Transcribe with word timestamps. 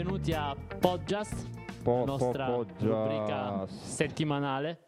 Benvenuti 0.00 0.32
a 0.32 0.56
Podjust, 0.56 1.82
Po- 1.82 2.06
nostra 2.06 2.46
po- 2.46 2.64
rubrica 2.78 3.66
settimanale. 3.66 4.86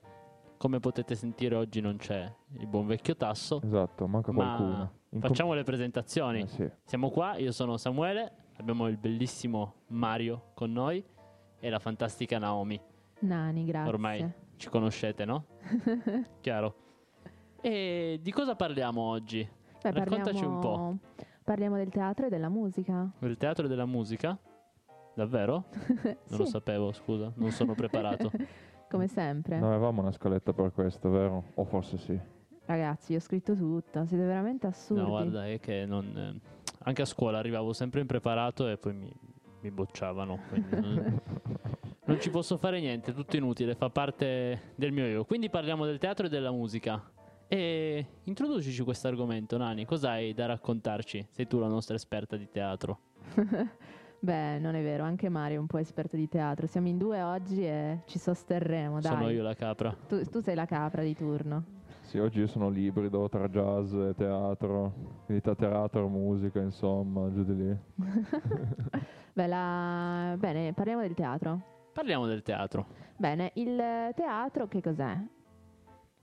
Come 0.56 0.80
potete 0.80 1.14
sentire 1.16 1.54
oggi 1.54 1.82
non 1.82 1.98
c'è 1.98 2.34
il 2.56 2.66
buon 2.66 2.86
vecchio 2.86 3.14
Tasso, 3.14 3.60
Esatto, 3.62 4.06
manca 4.08 4.32
ma 4.32 4.42
qualcuno. 4.42 4.92
In 5.10 5.20
com- 5.20 5.28
facciamo 5.28 5.52
le 5.52 5.64
presentazioni. 5.64 6.40
Eh, 6.40 6.46
sì. 6.46 6.70
Siamo 6.84 7.10
qua, 7.10 7.36
io 7.36 7.52
sono 7.52 7.76
Samuele, 7.76 8.32
abbiamo 8.56 8.88
il 8.88 8.96
bellissimo 8.96 9.74
Mario 9.88 10.52
con 10.54 10.72
noi 10.72 11.04
e 11.60 11.68
la 11.68 11.78
fantastica 11.78 12.38
Naomi. 12.38 12.80
Nani, 13.18 13.66
grazie. 13.66 13.92
Ormai 13.92 14.32
ci 14.56 14.70
conoscete, 14.70 15.26
no? 15.26 15.44
Chiaro. 16.40 16.74
E 17.60 18.18
di 18.22 18.32
cosa 18.32 18.56
parliamo 18.56 19.02
oggi? 19.02 19.46
Beh, 19.82 19.90
raccontaci 19.90 20.42
un 20.42 20.58
parliamo- 20.58 20.98
Parliamo 21.44 21.76
del 21.76 21.90
teatro 21.90 22.26
e 22.26 22.28
della 22.30 22.48
musica. 22.48 23.10
Del 23.18 23.36
teatro 23.36 23.66
e 23.66 23.68
della 23.68 23.84
musica? 23.84 24.38
Davvero? 25.14 25.64
Non 26.28 26.38
lo 26.38 26.44
Sì, 26.44 26.50
sapevo, 26.50 26.92
scusa, 26.92 27.32
non 27.36 27.50
sono 27.50 27.74
preparato. 27.74 28.30
come 28.88 29.06
sempre. 29.08 29.58
Non 29.58 29.72
avevamo 29.72 30.00
una 30.02 30.12
scaletta 30.12 30.52
per 30.52 30.72
questo, 30.72 31.10
vero? 31.10 31.44
O 31.54 31.64
forse 31.64 31.96
sì. 31.98 32.18
Ragazzi, 32.64 33.12
io 33.12 33.18
ho 33.18 33.20
scritto 33.20 33.54
tutto, 33.56 34.04
siete 34.06 34.24
veramente 34.24 34.66
assurdi. 34.66 35.02
No, 35.02 35.08
guarda, 35.08 35.46
è 35.48 35.58
che 35.60 35.84
non, 35.86 36.16
eh, 36.16 36.40
anche 36.84 37.02
a 37.02 37.06
scuola 37.06 37.38
arrivavo 37.38 37.72
sempre 37.72 38.00
impreparato 38.00 38.68
e 38.68 38.76
poi 38.76 38.94
mi, 38.94 39.12
mi 39.60 39.70
bocciavano. 39.70 40.38
non, 40.70 41.20
non 42.04 42.20
ci 42.20 42.30
posso 42.30 42.56
fare 42.58 42.80
niente, 42.80 43.12
tutto 43.12 43.36
inutile, 43.36 43.74
fa 43.74 43.90
parte 43.90 44.72
del 44.74 44.92
mio 44.92 45.06
io. 45.06 45.24
Quindi 45.24 45.50
parliamo 45.50 45.84
del 45.86 45.98
teatro 45.98 46.26
e 46.26 46.28
della 46.28 46.50
musica. 46.52 47.02
E 47.48 48.06
introducici 48.24 48.82
questo 48.82 49.08
argomento, 49.08 49.56
Nani. 49.58 49.84
Cos'hai 49.84 50.32
da 50.32 50.46
raccontarci? 50.46 51.26
Sei 51.30 51.46
tu 51.46 51.58
la 51.58 51.68
nostra 51.68 51.96
esperta 51.96 52.36
di 52.36 52.48
teatro. 52.50 52.98
Beh, 54.24 54.60
non 54.60 54.76
è 54.76 54.82
vero, 54.84 55.02
anche 55.02 55.28
Mario 55.28 55.56
è 55.56 55.58
un 55.60 55.66
po' 55.66 55.78
esperto 55.78 56.14
di 56.14 56.28
teatro. 56.28 56.68
Siamo 56.68 56.86
in 56.86 56.96
due 56.96 57.20
oggi 57.22 57.66
e 57.66 58.02
ci 58.06 58.20
sosterremo, 58.20 59.00
dai. 59.00 59.10
Sono 59.10 59.28
io 59.30 59.42
la 59.42 59.54
capra. 59.54 59.92
Tu, 60.06 60.22
tu 60.26 60.40
sei 60.40 60.54
la 60.54 60.64
capra 60.64 61.02
di 61.02 61.12
turno. 61.16 61.64
Sì, 62.02 62.18
oggi 62.18 62.38
io 62.38 62.46
sono 62.46 62.68
librido 62.68 63.28
tra 63.28 63.48
jazz 63.48 63.92
e 63.94 64.14
teatro, 64.14 64.92
quindi 65.24 65.42
tra 65.42 65.56
teatro, 65.56 66.06
musica, 66.06 66.60
insomma, 66.60 67.32
giù 67.32 67.42
di 67.42 67.56
lì. 67.56 67.76
Beh, 69.34 69.46
la- 69.48 70.36
Bene, 70.38 70.72
parliamo 70.72 71.00
del 71.00 71.14
teatro. 71.14 71.60
Parliamo 71.92 72.26
del 72.26 72.42
teatro. 72.42 72.86
Bene, 73.16 73.50
il 73.54 73.76
teatro 74.14 74.68
che 74.68 74.80
cos'è? 74.80 75.16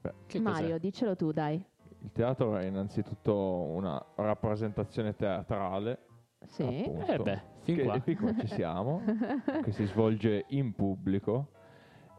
Beh, 0.01 0.13
Che 0.25 0.39
Mario, 0.39 0.67
cos'è? 0.69 0.79
dicelo 0.79 1.15
tu, 1.17 1.33
dai. 1.33 1.61
il 2.01 2.11
teatro 2.13 2.55
è 2.55 2.63
innanzitutto 2.63 3.35
una 3.35 4.01
rappresentazione 4.15 5.15
teatrale, 5.17 5.99
Sì. 6.45 6.63
appunto, 6.63 7.11
Eh 7.11 7.17
beh, 7.17 7.41
fin 7.61 7.75
che, 7.75 7.83
qua. 7.83 7.99
fin 7.99 8.17
qua 8.17 8.35
ci 8.35 8.47
siamo, 8.47 9.01
che 9.63 9.71
si 9.71 9.85
svolge 9.85 10.45
in 10.49 10.73
pubblico 10.73 11.47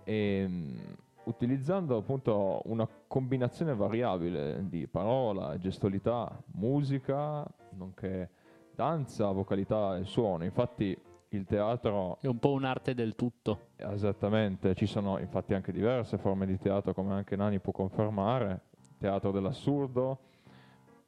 e 0.05 0.47
mh, 0.47 0.97
utilizzando 1.25 1.97
appunto 1.97 2.63
una 2.65 2.89
combinazione 3.07 3.75
variabile 3.75 4.65
di 4.69 4.87
parola, 4.87 5.59
gestualità, 5.59 6.43
musica, 6.53 7.47
nonché 7.71 8.31
danza, 8.75 9.31
vocalità 9.31 9.97
e 9.97 10.05
suono. 10.05 10.45
Infatti 10.45 10.97
il 11.33 11.45
teatro 11.45 12.19
È 12.21 12.27
un 12.27 12.39
po' 12.39 12.53
un'arte 12.53 12.95
del 12.95 13.15
tutto. 13.15 13.69
Esattamente, 13.77 14.75
ci 14.75 14.87
sono 14.87 15.19
infatti 15.19 15.55
anche 15.55 15.73
diverse 15.73 16.19
forme 16.19 16.47
di 16.47 16.59
teatro, 16.59 16.93
come 16.93 17.13
anche 17.13 17.37
Nani 17.37 17.61
può 17.61 17.73
confermare, 17.73 18.63
teatro 18.99 19.31
dell'assurdo, 19.31 20.19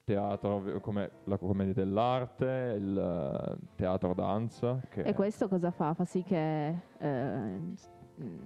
teatro 0.04 0.80
come 0.80 1.10
la 1.24 1.36
commedia 1.36 1.72
dell'arte, 1.74 2.74
il 2.78 2.98
eh, 2.98 3.66
teatro 3.76 4.14
danza, 4.14 4.80
che 4.88 5.02
E 5.02 5.14
questo 5.14 5.48
cosa 5.48 5.70
fa? 5.70 5.94
Fa 5.94 6.04
sì 6.04 6.22
che 6.22 6.68
eh, 6.98 7.60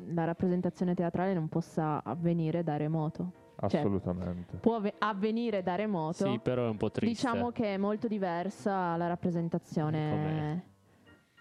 la 0.08 0.24
rappresentazione 0.24 0.94
teatrale 0.94 1.34
non 1.34 1.48
possa 1.48 2.02
avvenire 2.04 2.62
da 2.62 2.76
remoto. 2.76 3.32
assolutamente. 3.56 4.56
Può 4.58 4.76
avve- 4.76 4.94
avvenire 4.98 5.62
da 5.62 5.74
remoto. 5.76 6.26
Sì, 6.30 6.38
però 6.42 6.66
è 6.66 6.68
un 6.68 6.76
po' 6.76 6.90
triste. 6.90 7.26
Diciamo 7.28 7.50
che 7.50 7.74
è 7.74 7.76
molto 7.78 8.06
diversa 8.06 8.96
la 8.96 9.06
rappresentazione 9.06 10.74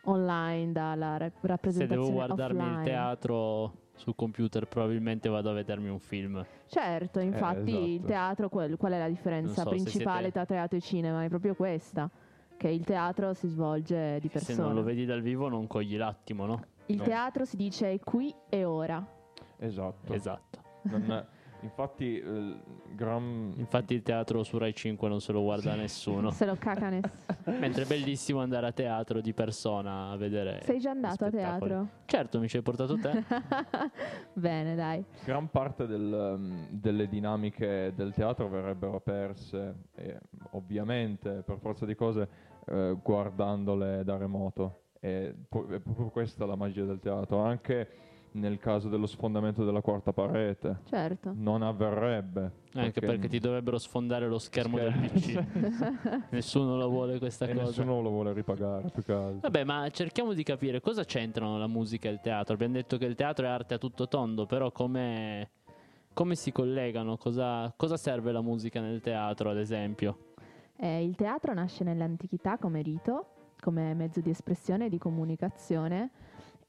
online 0.03 0.71
dalla 0.71 1.17
ra- 1.17 1.29
Se 1.29 1.47
rappresentazione 1.47 2.01
devo 2.07 2.11
guardarmi 2.15 2.59
offline. 2.59 2.77
il 2.79 2.83
teatro 2.85 3.73
sul 3.95 4.16
computer, 4.16 4.67
probabilmente 4.67 5.29
vado 5.29 5.50
a 5.50 5.53
vedermi 5.53 5.89
un 5.89 6.00
film. 6.00 6.45
Certo, 6.67 7.19
infatti 7.19 7.72
il 7.72 7.94
esatto. 7.95 8.07
teatro, 8.07 8.50
quel- 8.50 8.78
qual 8.78 8.91
è 8.94 9.00
la 9.00 9.07
differenza 9.07 9.53
so, 9.63 9.69
se 9.69 9.69
principale 9.69 10.16
siete- 10.23 10.31
tra 10.31 10.45
teatro 10.45 10.78
e 10.78 10.81
cinema? 10.81 11.23
È 11.23 11.29
proprio 11.29 11.56
questa, 11.56 12.09
che 12.57 12.67
il 12.69 12.84
teatro 12.84 13.34
si 13.34 13.47
svolge 13.47 14.19
di 14.19 14.28
Se 14.28 14.34
persona. 14.34 14.67
non 14.67 14.75
lo 14.75 14.84
vedi 14.84 15.05
dal 15.05 15.22
vivo, 15.22 15.47
non 15.50 15.67
cogli 15.67 15.97
l'attimo, 15.97 16.45
no? 16.45 16.63
il 16.88 16.97
No. 16.97 17.03
teatro 17.03 17.45
si 17.45 17.55
dice 17.57 18.00
qui 18.03 18.34
e 18.50 18.63
ora. 18.63 19.03
Esatto. 19.57 20.13
Esatto. 20.13 20.59
Non- 20.84 21.25
infatti, 21.65 22.05
il 22.05 22.61
gran... 22.93 23.53
Infatti, 23.57 23.93
il 23.93 24.01
teatro 24.01 24.43
su 24.43 24.57
Rai 24.57 24.73
5 24.73 25.09
non 25.09 25.19
se 25.19 25.31
lo 25.31 25.41
guarda 25.41 25.75
nessuno. 25.75 26.31
Se 26.31 26.45
lo 26.45 26.55
caca 26.55 26.89
nessuno. 26.89 27.13
Mentre 27.59 27.83
è 27.83 27.85
bellissimo 27.85 28.39
andare 28.39 28.67
a 28.67 28.71
teatro 28.71 29.19
di 29.19 29.33
persona 29.33 30.11
a 30.11 30.15
vedere. 30.15 30.61
Sei 30.63 30.79
già 30.79 30.91
andato 30.91 31.25
a 31.25 31.29
teatro? 31.29 31.87
Certo, 32.05 32.39
mi 32.39 32.47
ci 32.47 32.57
hai 32.57 32.63
portato 32.63 32.97
te. 32.97 33.23
Bene, 34.33 34.75
dai. 34.75 35.03
gran 35.23 35.49
parte 35.49 35.87
del, 35.87 36.35
um, 36.37 36.67
delle 36.69 37.07
dinamiche 37.07 37.93
del 37.95 38.13
teatro 38.13 38.47
verrebbero 38.47 39.01
perse, 39.01 39.87
e, 39.95 40.19
ovviamente, 40.51 41.41
per 41.45 41.57
forza 41.59 41.85
di 41.85 41.95
cose, 41.95 42.29
eh, 42.67 42.97
guardandole 43.01 44.03
da 44.03 44.17
remoto. 44.17 44.81
E 44.99 45.27
è 45.29 45.79
proprio 45.79 46.09
questa 46.09 46.45
la 46.45 46.55
magia 46.55 46.85
del 46.85 46.99
teatro. 46.99 47.39
Anche 47.39 48.04
nel 48.35 48.57
caso 48.59 48.90
dello 48.90 49.06
sfondamento 49.06 49.63
della 49.63 49.81
quarta 49.81 50.12
parete, 50.12 50.79
Certo. 50.90 51.31
non 51.35 51.62
avverrebbe. 51.62 52.63
Anche 52.73 53.00
perché 53.00 53.28
ti 53.29 53.40
dovrebbero 53.40 53.78
sfondare 53.78 54.28
lo 54.28 54.40
schermo 54.40 54.78
del 54.78 54.94
PC. 54.94 55.44
Nessuno 56.31 56.75
lo 56.78 56.90
vuole 56.90 57.18
questa 57.18 57.46
e 57.46 57.53
cosa. 57.53 57.66
nessuno 57.68 58.01
lo 58.01 58.09
vuole 58.09 58.34
ripagare, 58.34 58.90
più 58.94 59.03
che 59.03 59.13
altro. 59.13 59.40
Vabbè, 59.41 59.63
ma 59.63 59.90
cerchiamo 59.90 60.34
di 60.34 60.44
capire 60.44 60.81
cosa 60.81 61.06
c'entrano 61.06 61.57
la 61.57 61.68
musica 61.68 62.09
e 62.09 62.12
il 62.12 62.19
teatro. 62.22 62.53
Abbiamo 62.53 62.73
detto 62.73 62.97
che 62.97 63.06
il 63.06 63.16
teatro 63.16 63.46
è 63.46 63.50
arte 63.50 63.75
a 63.75 63.78
tutto 63.78 64.07
tondo, 64.09 64.46
però 64.46 64.72
come, 64.72 65.50
come 66.13 66.35
si 66.35 66.52
collegano? 66.52 67.16
Cosa, 67.17 67.73
cosa 67.78 67.96
serve 67.96 68.31
la 68.34 68.41
musica 68.41 68.81
nel 68.81 69.00
teatro, 69.00 69.50
ad 69.50 69.57
esempio? 69.57 70.17
Eh, 70.78 71.03
il 71.06 71.16
teatro 71.16 71.53
nasce 71.53 71.85
nell'antichità 71.85 72.57
come 72.57 72.81
rito, 72.81 73.28
come 73.62 73.94
mezzo 73.94 74.20
di 74.20 74.29
espressione 74.29 74.88
e 74.88 74.90
di 74.90 74.97
comunicazione 74.97 76.09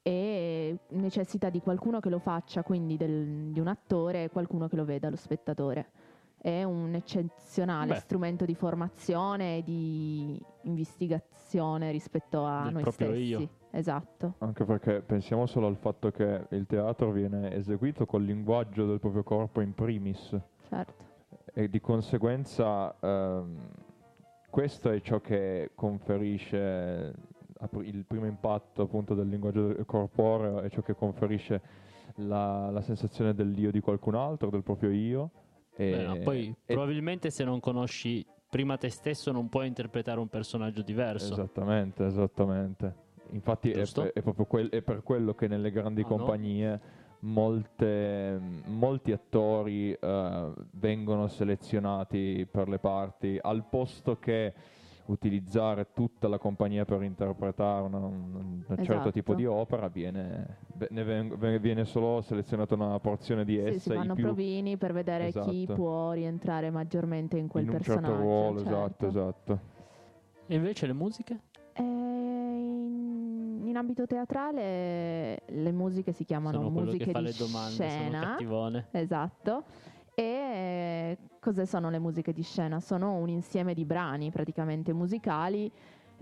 e 0.07 0.77
necessita 0.89 1.49
di 1.49 1.59
qualcuno 1.59 1.99
che 1.99 2.09
lo 2.09 2.19
faccia, 2.19 2.63
quindi 2.63 2.95
del- 2.95 3.51
di 3.51 3.59
un 3.59 3.67
attore 3.67 4.23
e 4.25 4.29
qualcuno 4.29 4.69
che 4.69 4.77
lo 4.77 4.85
veda, 4.85 5.09
lo 5.09 5.17
spettatore. 5.17 5.89
È 6.39 6.63
un 6.63 6.93
eccezionale 6.93 7.93
Beh. 7.93 7.99
strumento 7.99 8.45
di 8.45 8.55
formazione 8.55 9.57
e 9.57 9.63
di 9.63 10.39
investigazione 10.61 11.91
rispetto 11.91 12.45
a 12.45 12.63
Del 12.63 12.73
noi 12.73 12.81
proprio 12.83 13.07
stessi. 13.09 13.23
io. 13.23 13.49
Esatto. 13.71 14.35
Anche 14.37 14.63
perché 14.63 15.01
pensiamo 15.01 15.45
solo 15.45 15.67
al 15.67 15.75
fatto 15.75 16.09
che 16.11 16.45
il 16.51 16.65
teatro 16.67 17.11
viene 17.11 17.51
eseguito 17.53 18.05
col 18.05 18.23
linguaggio 18.23 18.85
del 18.85 18.99
proprio 18.99 19.23
corpo 19.23 19.59
in 19.61 19.73
primis. 19.73 20.35
Certo. 20.69 21.05
e 21.53 21.69
di 21.69 21.79
conseguenza 21.81 22.95
ehm, 22.99 23.57
questo 24.49 24.89
è 24.91 25.01
ciò 25.01 25.19
che 25.21 25.71
conferisce 25.75 27.13
il 27.81 28.05
primo 28.05 28.25
impatto 28.25 28.83
appunto 28.83 29.13
del 29.13 29.27
linguaggio 29.27 29.75
corporeo 29.85 30.61
è 30.61 30.69
ciò 30.69 30.81
che 30.81 30.95
conferisce 30.95 31.61
la, 32.15 32.69
la 32.69 32.81
sensazione 32.81 33.33
dell'io 33.33 33.71
di 33.71 33.79
qualcun 33.79 34.15
altro, 34.15 34.49
del 34.49 34.63
proprio 34.63 34.91
io. 34.91 35.31
E, 35.75 35.91
Beh, 35.91 36.03
no, 36.03 36.17
poi 36.23 36.55
e- 36.65 36.73
probabilmente 36.73 37.29
se 37.29 37.43
non 37.43 37.59
conosci 37.59 38.25
prima 38.49 38.77
te 38.77 38.89
stesso 38.89 39.31
non 39.31 39.49
puoi 39.49 39.67
interpretare 39.67 40.19
un 40.19 40.27
personaggio 40.27 40.81
diverso. 40.81 41.33
Esattamente, 41.33 42.05
esattamente. 42.05 43.05
Infatti 43.31 43.71
è, 43.71 43.81
è 44.13 44.21
proprio 44.21 44.45
quel- 44.45 44.69
è 44.69 44.81
per 44.81 45.03
quello 45.03 45.33
che 45.33 45.47
nelle 45.47 45.69
grandi 45.69 46.01
Ah, 46.01 46.07
no? 46.07 46.15
compagnie 46.15 46.79
molte- 47.19 48.39
molti 48.65 49.11
attori 49.11 49.91
eh, 49.91 50.51
vengono 50.71 51.27
selezionati 51.27 52.47
per 52.49 52.69
le 52.69 52.79
parti 52.79 53.37
al 53.41 53.65
posto 53.69 54.17
che 54.17 54.53
utilizzare 55.07 55.87
tutta 55.93 56.27
la 56.27 56.37
compagnia 56.37 56.85
per 56.85 57.01
interpretare 57.03 57.81
una- 57.83 57.97
un, 57.97 58.33
un 58.35 58.63
certo 58.67 58.81
Esatto. 58.81 59.11
tipo 59.11 59.33
di 59.35 59.45
opera 59.45 59.87
viene, 59.87 60.57
ne 60.89 61.59
viene 61.59 61.85
solo 61.85 62.21
selezionata 62.21 62.75
una 62.75 62.99
porzione 62.99 63.43
di 63.45 63.53
Sì, 63.55 63.59
essa 63.59 63.79
si 63.79 63.91
i 63.91 63.95
fanno 63.95 64.13
più 64.13 64.23
provini 64.23 64.77
per 64.77 64.93
vedere 64.93 65.31
chi 65.31 65.63
Esatto. 65.63 65.73
può 65.75 66.11
rientrare 66.11 66.69
maggiormente 66.69 67.37
in 67.37 67.47
quel 67.47 67.63
in 67.63 67.69
un 67.69 67.75
personaggio. 67.77 68.07
certo 68.07 68.21
ruolo, 68.21 68.57
certo. 68.59 68.69
esatto, 68.71 69.07
esatto. 69.07 69.59
E 70.47 70.55
invece 70.55 70.85
le 70.87 70.93
musiche? 70.93 71.39
Eh, 71.73 71.81
in, 71.83 73.63
in 73.65 73.75
ambito 73.75 74.05
teatrale 74.05 75.41
le 75.47 75.71
musiche 75.71 76.11
si 76.11 76.23
chiamano 76.25 76.57
sono 76.57 76.69
musiche 76.69 77.05
che 77.05 77.11
fa 77.11 77.19
di 77.19 77.25
le 77.25 77.33
domande, 77.37 77.69
sono 77.71 77.89
scena. 77.89 78.19
cattivone. 78.21 78.87
Esatto. 78.91 79.63
E 80.19 81.15
cosa 81.39 81.67
sono 81.67 81.91
le 81.91 81.99
musiche 81.99 82.33
di 82.33 82.41
scena? 82.41 82.79
Sono 82.79 83.17
un 83.17 83.29
insieme 83.29 83.75
di 83.75 83.85
brani 83.85 84.31
praticamente 84.31 84.91
musicali 84.91 85.71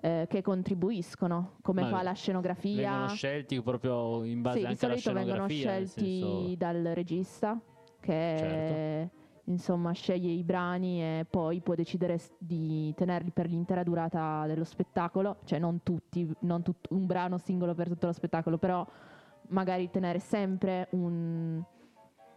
eh, 0.01 0.25
che 0.30 0.42
contribuiscono, 0.42 1.53
come 1.62 1.83
Ma 1.83 1.88
fa 1.88 2.03
la 2.03 2.12
scenografia. 2.12 2.89
Vengono 2.89 3.07
scelti 3.07 3.62
proprio 3.62 4.25
in 4.25 4.42
base 4.42 4.59
sì, 4.59 4.65
anche 4.65 4.86
alla 4.86 4.95
vengono 4.95 5.47
scenografia. 5.47 5.71
nel 5.71 5.88
scelti 5.88 6.19
senso- 6.19 6.56
dal 6.57 6.81
regista 6.94 7.57
che 8.01 8.36
Certo. 8.38 9.15
insomma 9.45 9.94
sceglie 9.94 10.30
i 10.30 10.44
brani 10.44 11.01
e 11.01 11.25
poi 11.30 11.62
può 11.62 11.74
decidere 11.74 12.19
di 12.38 12.94
tenerli 12.98 13.31
per 13.31 13.48
l'intera 13.48 13.81
durata 13.81 14.45
dello 14.45 14.65
spettacolo, 14.65 15.38
cioè 15.45 15.57
non 15.57 15.83
tutti, 15.83 16.30
non 16.39 16.63
tut- 16.63 16.91
un 16.91 17.06
brano 17.06 17.38
singolo 17.38 17.74
per 17.74 17.88
tutto 17.88 18.07
lo 18.07 18.12
spettacolo, 18.12 18.57
però 18.57 18.86
magari 19.48 19.89
tenere 19.89 20.19
sempre 20.19 20.88
un, 20.91 21.63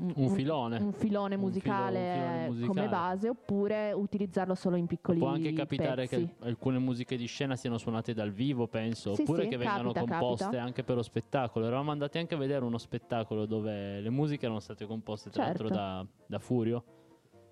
Un 0.00 0.30
filone. 0.30 0.76
un 0.78 0.92
filone 0.92 1.34
Un 1.34 1.40
filo- 1.40 1.40
musicale, 1.40 1.98
un 1.98 2.12
filone 2.14 2.46
musicale. 2.46 2.66
come 2.68 2.88
base 2.88 3.28
oppure 3.28 3.92
utilizzarlo 3.92 4.54
solo 4.54 4.76
in 4.76 4.86
piccoli 4.86 5.18
Può 5.18 5.28
anche 5.28 5.52
capitare 5.52 6.06
pezzi. 6.06 6.24
che 6.38 6.46
alcune 6.46 6.78
musiche 6.78 7.16
di 7.16 7.26
scena 7.26 7.56
siano 7.56 7.78
suonate 7.78 8.14
dal 8.14 8.30
vivo, 8.30 8.68
penso, 8.68 9.14
Sì, 9.14 9.22
oppure 9.22 9.42
sì, 9.42 9.48
che 9.48 9.56
vengano 9.56 9.90
capita, 9.92 10.18
composte 10.18 10.44
capita. 10.44 10.62
anche 10.62 10.84
per 10.84 10.94
lo 10.96 11.02
spettacolo. 11.02 11.66
Eravamo 11.66 11.90
andati 11.90 12.18
anche 12.18 12.34
a 12.34 12.38
vedere 12.38 12.64
uno 12.64 12.78
spettacolo 12.78 13.44
dove 13.44 14.00
le 14.00 14.10
musiche 14.10 14.44
erano 14.44 14.60
state 14.60 14.86
composte 14.86 15.30
tra 15.30 15.44
Certo. 15.46 15.62
l'altro 15.64 15.76
da, 15.76 16.06
da 16.26 16.38
Furio. 16.38 16.84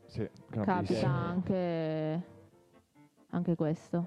Sì, 0.06 0.28
capita 0.48 1.08
anche, 1.08 2.22
anche 3.30 3.54
questo. 3.56 4.06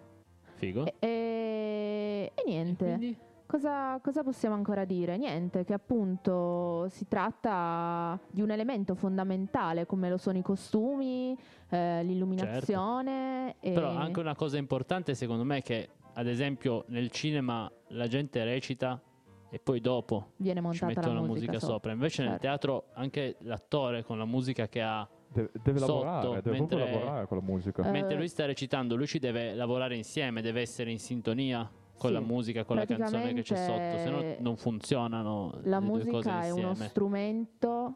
Figo. 0.56 0.86
E, 0.86 0.94
e- 1.00 2.32
e 2.36 2.44
niente. 2.46 2.86
Quindi? 2.86 3.18
Cosa, 3.52 4.00
cosa 4.04 4.22
possiamo 4.22 4.54
ancora 4.54 4.86
dire? 4.86 5.18
Niente, 5.18 5.64
che 5.64 5.74
appunto 5.74 6.86
si 6.90 7.08
tratta 7.08 8.20
di 8.30 8.42
un 8.44 8.52
elemento 8.52 8.94
fondamentale 8.94 9.88
come 9.88 10.08
lo 10.08 10.18
sono 10.18 10.38
i 10.38 10.44
costumi, 10.44 11.36
eh, 11.70 12.04
l'illuminazione. 12.04 13.56
e- 13.60 13.72
Però 13.72 13.90
anche 13.90 14.20
una 14.20 14.36
cosa 14.36 14.58
importante 14.58 15.16
secondo 15.16 15.44
me 15.44 15.58
è 15.58 15.62
che 15.64 15.90
ad 16.14 16.28
esempio 16.28 16.84
nel 16.90 17.10
cinema 17.10 17.68
la 17.88 18.06
gente 18.08 18.44
recita 18.44 19.02
e 19.50 19.58
poi 19.58 19.82
dopo 19.82 20.34
viene 20.36 20.60
ci 20.60 20.84
montata 20.86 20.86
mettono 21.08 21.14
la 21.22 21.26
musica, 21.26 21.52
musica 21.52 21.66
sopra. 21.66 21.92
Invece 21.92 22.22
nel 22.22 22.32
Certo. 22.34 22.46
teatro 22.46 22.84
anche 22.94 23.36
l'attore 23.40 24.04
con 24.04 24.20
la 24.20 24.26
musica 24.26 24.68
che 24.68 24.82
ha, 24.84 25.10
Deve, 25.32 25.50
deve 25.64 25.80
Sotto, 25.80 26.04
lavorare, 26.04 26.42
deve 26.42 26.58
proprio 26.58 26.78
mentre- 26.78 27.00
lavorare 27.00 27.28
con 27.28 27.38
la 27.38 27.44
musica. 27.44 27.84
Eh, 27.88 27.92
mentre 27.92 28.16
lui 28.16 28.28
sta 28.28 28.46
recitando, 28.46 28.96
lui 28.96 29.08
ci 29.08 29.18
deve 29.18 29.56
lavorare 29.56 29.96
insieme, 29.96 30.42
deve 30.44 30.62
essere 30.62 30.92
in 30.92 31.00
sintonia 31.00 31.68
con 32.00 32.10
Sì, 32.10 32.16
la 32.16 32.22
musica, 32.22 32.64
con 32.64 32.78
la 32.78 32.86
canzone 32.86 33.34
che 33.34 33.42
c'è 33.44 33.56
sotto, 33.56 33.98
se 33.98 34.10
no 34.10 34.36
non 34.40 34.56
funzionano 34.58 35.52
La 35.64 35.80
le 35.80 35.86
due 35.86 36.00
cose 36.06 36.30
musica 36.30 36.42
è 36.44 36.50
uno 36.52 36.74
strumento 36.74 37.96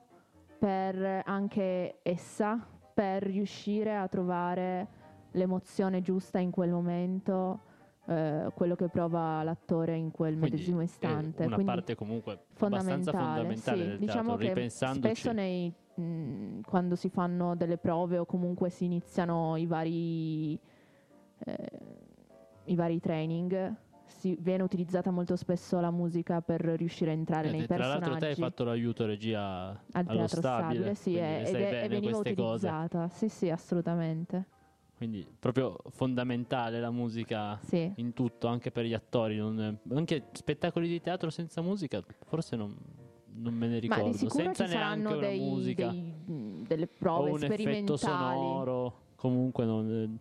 per 0.60 1.24
anche 1.26 2.00
essa 2.04 2.68
per 2.94 3.24
riuscire 3.24 3.96
a 3.96 4.08
trovare 4.08 4.88
l'emozione 5.32 6.02
giusta 6.02 6.38
in 6.38 6.52
quel 6.52 6.70
momento, 6.70 7.62
eh, 8.06 8.52
quello 8.54 8.76
che 8.76 8.88
prova 8.88 9.42
l'attore 9.42 9.96
in 9.96 10.12
quel 10.12 10.38
Quindi 10.38 10.52
medesimo 10.52 10.82
è 10.82 10.84
istante. 10.84 11.46
una 11.46 11.56
Quindi 11.56 11.74
parte 11.74 11.96
comunque 11.96 12.34
abbastanza 12.60 13.12
fondamentale, 13.12 13.34
fondamentale 13.36 13.78
sì. 13.82 13.88
del 13.88 13.98
diciamo 13.98 14.36
teatro, 14.38 14.70
spesso 14.94 15.32
nei, 15.32 15.74
mh, 15.96 16.62
quando 16.62 16.96
si 16.96 17.10
fanno 17.10 17.56
delle 17.56 17.78
prove 17.78 18.18
o 18.20 18.26
comunque 18.26 18.70
si 18.70 18.86
iniziano 18.86 19.56
i 19.58 19.66
vari, 19.66 20.54
eh, 21.46 21.70
i 22.66 22.76
vari 22.76 23.00
training, 23.00 23.76
si, 24.24 24.38
viene 24.40 24.64
utilizzata 24.64 25.12
molto 25.12 25.36
spesso 25.36 25.81
la 25.81 25.92
musica 25.92 26.40
per 26.42 26.62
riuscire 26.62 27.12
a 27.12 27.14
entrare 27.14 27.50
Eh, 27.50 27.52
nei 27.52 27.66
tra 27.68 27.75
personaggi. 27.75 28.00
l'altro 28.00 28.20
te 28.20 28.25
hai 28.28 28.36
fatto 28.36 28.64
l'aiuto 28.64 29.06
regia 29.06 29.68
al 29.92 30.06
allo 30.08 30.28
stabile, 30.28 30.30
stabile, 30.30 30.96
sì, 30.96 31.12
le 31.14 31.46
ed 31.50 31.56
è- 31.56 31.84
e 31.84 31.88
veniva 31.90 32.12
queste 32.12 32.34
cose. 32.36 32.68
utilizzata. 32.68 33.10
Sì, 33.10 33.28
sì, 33.28 33.50
assolutamente. 33.50 34.48
Quindi 34.96 35.28
proprio 35.38 35.75
fondamentale 35.90 36.80
la 36.80 36.92
musica 36.92 37.60
Sì. 37.64 37.92
in 37.98 38.14
tutto, 38.14 38.48
anche 38.48 38.72
per 38.72 38.86
gli 38.86 38.94
attori. 38.94 39.36
non- 39.36 39.78
anche 39.94 40.28
spettacoli 40.31 40.88
di 40.88 41.02
teatro 41.02 41.30
senza 41.30 41.62
musica, 41.62 42.02
forse 42.24 42.56
non, 42.56 42.74
non 43.34 43.54
me 43.54 43.68
ne 43.68 43.74
Ma 43.74 43.80
ricordo. 43.80 44.06
di 44.12 44.14
sicuro 44.18 44.44
senza 44.46 44.66
ci 44.66 44.74
neanche 44.74 45.02
saranno 45.02 45.18
una 45.18 45.28
dei, 45.28 45.40
musica 45.42 45.90
dei- 45.90 46.64
delle 46.66 46.84
o 46.86 46.90
prove 46.98 47.30
un 47.31 47.44
effetto 47.44 47.98
sperimentali. 47.98 47.98
sonoro. 47.98 49.02
Comunque 49.16 49.66
non, 49.66 50.18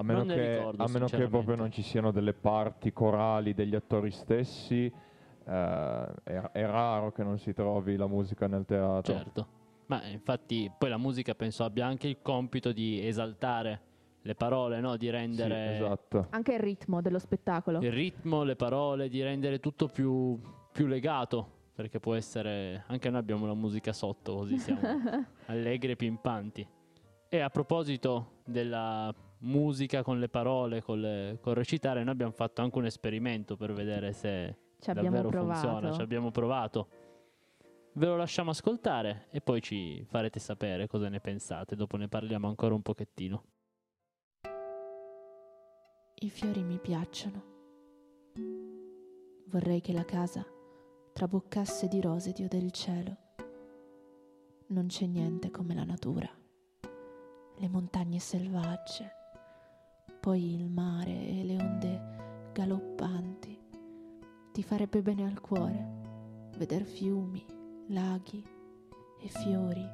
A 0.00 0.02
meno, 0.02 0.18
Non 0.24 0.28
che, 0.28 0.56
ricordo, 0.56 0.82
a 0.82 0.88
meno 0.88 1.06
che 1.06 1.28
proprio 1.28 1.56
non 1.56 1.70
ci 1.70 1.82
siano 1.82 2.10
delle 2.10 2.32
parti 2.32 2.90
corali 2.90 3.52
degli 3.52 3.74
attori 3.74 4.10
stessi, 4.10 4.86
eh, 4.86 6.06
è, 6.24 6.32
è 6.52 6.64
raro 6.66 7.12
che 7.12 7.22
non 7.22 7.38
si 7.38 7.52
trovi 7.52 7.96
la 7.96 8.06
musica 8.06 8.46
nel 8.46 8.64
teatro. 8.64 9.12
certo. 9.14 9.46
Ma 9.86 10.02
infatti 10.06 10.70
poi 10.76 10.88
la 10.88 10.96
musica 10.96 11.34
penso 11.34 11.64
abbia 11.64 11.84
anche 11.84 12.06
il 12.08 12.18
compito 12.22 12.72
di 12.72 13.06
esaltare 13.06 13.80
le 14.22 14.34
parole, 14.34 14.80
no? 14.80 14.96
di 14.96 15.06
Sì, 15.06 15.10
rendere 15.12 15.74
esatto. 15.74 16.26
Anche 16.30 16.54
il 16.54 16.60
ritmo 16.60 17.02
dello 17.02 17.18
spettacolo. 17.18 17.80
il 17.80 17.92
ritmo, 17.92 18.42
le 18.42 18.56
parole, 18.56 19.08
di 19.08 19.22
rendere 19.22 19.60
tutto 19.60 19.86
più, 19.88 20.40
più 20.72 20.86
legato. 20.86 21.58
Perché 21.74 21.98
può 22.00 22.14
essere. 22.14 22.84
Anche 22.88 23.10
noi 23.10 23.20
abbiamo 23.20 23.46
la 23.46 23.54
musica 23.54 23.92
sotto, 23.92 24.34
così 24.36 24.56
siamo 24.58 24.80
allegri 25.46 25.92
e 25.92 25.96
pimpanti. 25.96 26.66
E 27.28 27.40
a 27.40 27.48
proposito 27.50 28.38
della 28.44 29.12
musica 29.40 30.02
con 30.02 30.18
le 30.18 30.28
parole, 30.28 30.82
con 30.82 31.00
le- 31.00 31.38
col 31.40 31.54
recitare, 31.54 32.02
noi 32.02 32.12
abbiamo 32.12 32.32
fatto 32.32 32.62
anche 32.62 32.78
un 32.78 32.86
esperimento 32.86 33.56
per 33.56 33.72
vedere 33.72 34.12
se 34.12 34.56
Ci 34.80 34.92
davvero 34.92 35.28
provato. 35.28 35.60
funziona. 35.68 35.92
Ci 35.92 36.00
abbiamo 36.02 36.30
provato. 36.30 36.88
Ve 37.94 38.06
lo 38.06 38.16
lasciamo 38.16 38.50
ascoltare 38.50 39.26
e 39.30 39.40
poi 39.40 39.60
ci 39.60 40.04
farete 40.08 40.38
sapere 40.38 40.86
cosa 40.86 41.08
ne 41.08 41.20
pensate. 41.20 41.74
Dopo 41.76 41.96
ne 41.96 42.08
parliamo 42.08 42.46
ancora 42.48 42.74
un 42.74 42.82
pochettino. 42.82 43.44
I 46.22 46.28
fiori 46.30 46.62
mi 46.62 46.78
piacciono. 46.78 47.42
Vorrei 49.46 49.80
che 49.80 49.92
la 49.92 50.04
casa 50.04 50.44
traboccasse 51.12 51.88
di 51.88 52.00
rose 52.00 52.32
dio 52.32 52.46
del 52.46 52.70
cielo. 52.70 53.16
Non 54.68 54.86
c'è 54.86 55.06
niente 55.06 55.50
come 55.50 55.74
la 55.74 55.82
natura. 55.84 56.28
Le 57.56 57.68
montagne 57.68 58.20
selvagge, 58.20 59.10
poi 60.20 60.54
il 60.54 60.68
mare 60.68 61.10
e 61.10 61.44
le 61.44 61.56
onde 61.56 62.02
galoppanti. 62.52 63.58
Ti 64.52 64.62
farebbe 64.62 65.00
bene 65.00 65.24
al 65.24 65.40
cuore 65.40 65.98
veder 66.58 66.82
fiumi, 66.82 67.42
laghi 67.86 68.44
e 69.18 69.28
fiori, 69.28 69.88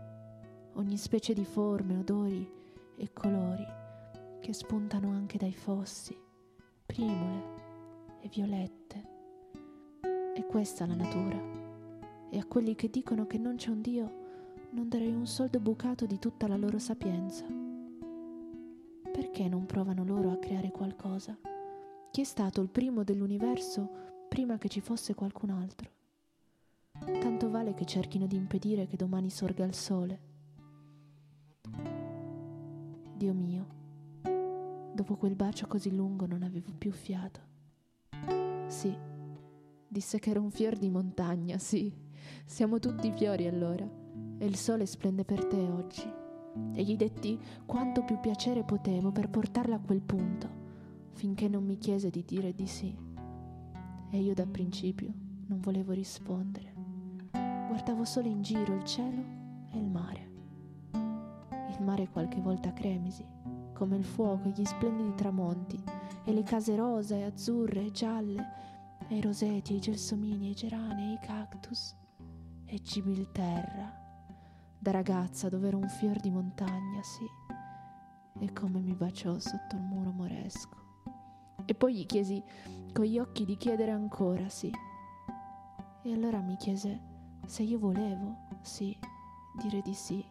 ogni 0.75 0.97
specie 0.97 1.33
di 1.33 1.45
forme, 1.45 1.99
odori 1.99 2.51
e 2.97 3.13
colori 3.13 3.65
che 4.41 4.53
spuntano 4.53 5.11
anche 5.11 5.39
dai 5.39 5.55
fossi, 5.55 6.19
primule 6.85 7.43
e 8.21 8.29
violette. 8.29 9.09
È 10.35 10.45
questa 10.47 10.87
la 10.87 10.97
natura. 10.97 11.41
E 12.31 12.39
a 12.39 12.45
quelli 12.47 12.75
che 12.75 12.91
dicono 12.91 13.27
che 13.27 13.39
non 13.39 13.55
c'è 13.55 13.71
un 13.71 13.81
Dio, 13.81 14.25
non 14.71 14.89
darei 14.89 15.15
un 15.15 15.27
soldo 15.27 15.61
bucato 15.61 16.05
di 16.05 16.19
tutta 16.19 16.49
la 16.49 16.57
loro 16.57 16.81
sapienza. 16.81 17.66
Perché 19.17 19.49
non 19.49 19.65
provano 19.65 20.05
loro 20.05 20.31
a 20.31 20.37
creare 20.37 20.71
qualcosa? 20.71 21.39
Chi 22.11 22.21
è 22.21 22.25
stato 22.25 22.61
il 22.61 22.69
primo 22.69 23.03
dell'universo 23.03 23.89
prima 24.29 24.59
che 24.59 24.69
ci 24.69 24.83
fosse 24.83 25.15
qualcun 25.15 25.49
altro? 25.49 25.91
Tanto 26.99 27.49
vale 27.49 27.73
che 27.73 27.87
cerchino 27.87 28.27
di 28.27 28.37
impedire 28.37 28.87
che 28.87 28.99
domani 28.99 29.31
sorga 29.31 29.65
il 29.65 29.73
sole. 29.73 30.21
Dio 33.15 33.33
mio, 33.33 33.67
dopo 34.93 35.17
quel 35.17 35.35
bacio 35.35 35.67
così 35.67 35.97
lungo 35.97 36.27
non 36.27 36.43
avevo 36.43 36.75
più 36.77 36.93
fiato. 36.93 37.41
Sì, 38.67 38.95
disse 39.89 40.19
che 40.19 40.29
era 40.29 40.41
un 40.41 40.51
fior 40.51 40.77
di 40.77 40.91
montagna, 40.91 41.57
sì. 41.57 41.91
Siamo 42.45 42.79
tutti 42.79 43.11
fiori 43.13 43.47
allora. 43.47 43.89
E 44.37 44.45
il 44.45 44.57
sole 44.57 44.85
splende 44.85 45.25
per 45.25 45.47
te 45.47 45.57
oggi. 45.57 46.25
E 46.73 46.83
gli 46.83 46.97
detti 46.97 47.39
quanto 47.65 48.03
più 48.05 48.19
piacere 48.21 48.63
potevo 48.63 49.11
per 49.11 49.29
portarla 49.29 49.77
a 49.77 49.81
quel 49.81 50.03
punto, 50.03 50.49
finché 51.13 51.49
non 51.49 51.65
mi 51.65 51.79
chiese 51.79 52.11
di 52.11 52.25
dire 52.25 52.55
di 52.55 52.67
sì. 52.67 52.95
E 54.11 54.19
io 54.19 54.35
da 54.35 54.47
principio 54.47 55.13
non 55.47 55.61
volevo 55.61 55.93
rispondere. 55.93 56.75
Guardavo 57.69 58.05
solo 58.05 58.29
in 58.29 58.43
giro 58.43 58.75
il 58.75 58.85
cielo 58.85 59.23
e 59.73 59.79
il 59.79 59.87
mare. 59.87 60.31
Il 60.93 61.83
mare 61.85 62.09
qualche 62.09 62.41
volta 62.41 62.73
cremisi, 62.73 63.25
come 63.73 63.97
il 63.97 64.05
fuoco 64.05 64.49
e 64.49 64.53
gli 64.57 64.65
splendidi 64.65 65.15
tramonti, 65.15 65.83
e 66.25 66.33
le 66.33 66.43
case 66.43 66.75
rosa 66.75 67.17
e 67.17 67.25
azzurre 67.25 67.87
e 67.87 67.91
gialle, 67.91 68.45
e 69.09 69.17
i 69.17 69.21
roseti 69.21 69.75
e 69.75 69.77
i 69.77 69.81
gelsomini 69.81 70.47
e 70.47 70.51
i 70.51 70.55
gerani 70.55 71.11
e 71.11 71.13
i 71.13 71.19
cactus, 71.21 71.95
e 72.65 72.81
Gibilterra, 72.81 74.06
da 74.87 74.93
ragazza 74.93 75.49
dove 75.49 75.67
era 75.67 75.77
un 75.77 75.89
fior 75.89 76.21
di 76.21 76.31
montagna, 76.31 77.03
sì, 77.03 77.29
e 78.39 78.53
come 78.53 78.79
mi 78.79 78.95
baciò 78.95 79.37
sotto 79.37 79.75
il 79.75 79.83
muro 79.83 80.13
moresco. 80.13 80.77
E 81.65 81.75
poi 81.75 81.97
gli 81.97 82.07
chiesi 82.07 82.41
con 82.93 83.05
gli 83.05 83.19
occhi 83.19 83.45
di 83.45 83.57
chiedere 83.57 83.91
ancora, 83.91 84.49
sì. 84.49 84.71
E 86.03 86.13
allora 86.13 86.41
mi 86.41 86.55
chiese 86.55 87.01
se 87.47 87.65
io 87.65 87.81
volevo, 87.81 88.47
sì, 88.61 88.97
dire 89.61 89.83
di 89.83 89.93
sì, 89.93 90.25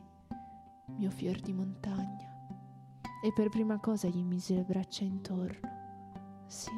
mio 0.95 1.09
fior 1.09 1.41
di 1.41 1.51
montagna. 1.51 2.47
E 3.25 3.33
per 3.33 3.49
prima 3.49 3.77
cosa 3.81 4.07
gli 4.07 4.23
misi 4.23 4.55
le 4.55 4.63
braccia 4.63 5.03
intorno, 5.03 6.45
Sì, 6.45 6.71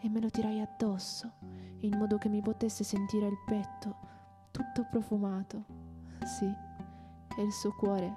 e 0.00 0.08
me 0.08 0.20
lo 0.20 0.30
tirai 0.30 0.60
addosso, 0.60 1.30
in 1.82 1.96
modo 1.96 2.18
che 2.18 2.28
mi 2.28 2.40
potesse 2.40 2.82
sentire 2.82 3.28
il 3.28 3.38
petto 3.46 3.98
tutto 4.50 4.84
profumato. 4.90 5.75
Sì, 6.26 6.44
e 7.38 7.42
il 7.42 7.52
suo 7.52 7.72
cuore 7.72 8.14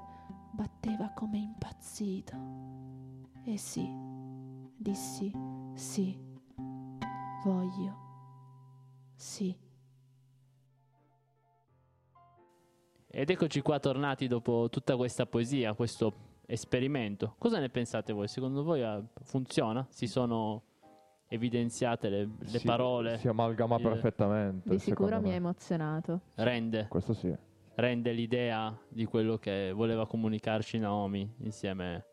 batteva 0.51 1.09
come 1.11 1.37
impazzito. 1.37 2.35
E 3.45 3.57
sì, 3.57 3.87
dissi 4.75 5.31
sì, 5.75 6.17
voglio, 7.43 7.97
sì. 9.15 9.55
Ed 13.11 13.29
eccoci 13.29 13.61
qua 13.61 13.79
tornati 13.79 14.27
dopo 14.27 14.67
tutta 14.69 14.95
questa 14.95 15.25
poesia, 15.25 15.73
questo 15.73 16.13
esperimento. 16.45 17.35
Cosa 17.37 17.59
ne 17.59 17.69
pensate 17.69 18.13
voi? 18.13 18.27
Secondo 18.27 18.63
voi 18.63 18.81
eh, 18.81 19.03
funziona? 19.23 19.85
Si 19.89 20.07
sono 20.07 20.63
evidenziate 21.27 22.09
le, 22.09 22.29
le 22.39 22.59
Si- 22.59 22.65
parole? 22.65 23.17
Si 23.17 23.27
amalgama 23.27 23.77
il- 23.77 23.81
perfettamente. 23.81 24.69
Di 24.69 24.79
sicuro 24.79 25.19
mi 25.21 25.31
ha 25.31 25.35
emozionato. 25.35 26.21
Rende, 26.35 26.87
Questo 26.87 27.13
sì. 27.13 27.35
Rende 27.75 28.11
l'idea 28.11 28.77
di 28.87 29.05
quello 29.05 29.37
che 29.37 29.71
voleva 29.73 30.05
comunicarci 30.07 30.77
Naomi 30.79 31.29
insieme 31.39 32.05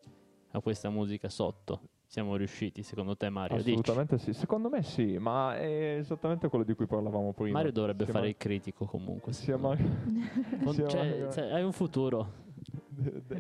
a 0.53 0.61
questa 0.61 0.91
musica 0.91 1.29
sotto. 1.29 1.81
Siamo 2.09 2.37
riusciti, 2.37 2.83
secondo 2.85 3.17
te 3.17 3.29
Mario? 3.31 3.57
Dici. 3.57 3.71
Assolutamente 3.73 4.19
sì. 4.19 4.33
Secondo 4.33 4.69
me 4.69 4.83
sì, 4.85 5.19
ma 5.19 5.57
è 5.57 5.97
esattamente 5.99 6.49
quello 6.49 6.65
di 6.65 6.75
cui 6.75 6.87
parlavamo 6.87 7.33
prima. 7.33 7.57
Mario 7.59 7.73
dovrebbe 7.73 8.05
Si 8.07 8.13
fare 8.13 8.29
il 8.29 8.37
critico 8.37 8.85
comunque. 8.87 9.33
Si 9.33 9.45
secondo 9.45 9.69
me. 9.71 9.75
amalgama 9.75 10.65
Con- 10.65 10.73
si 10.75 10.85
cioè, 10.89 11.29
cioè, 11.33 11.45
hai 11.53 11.63
un 11.65 11.73
futuro. 11.73 12.33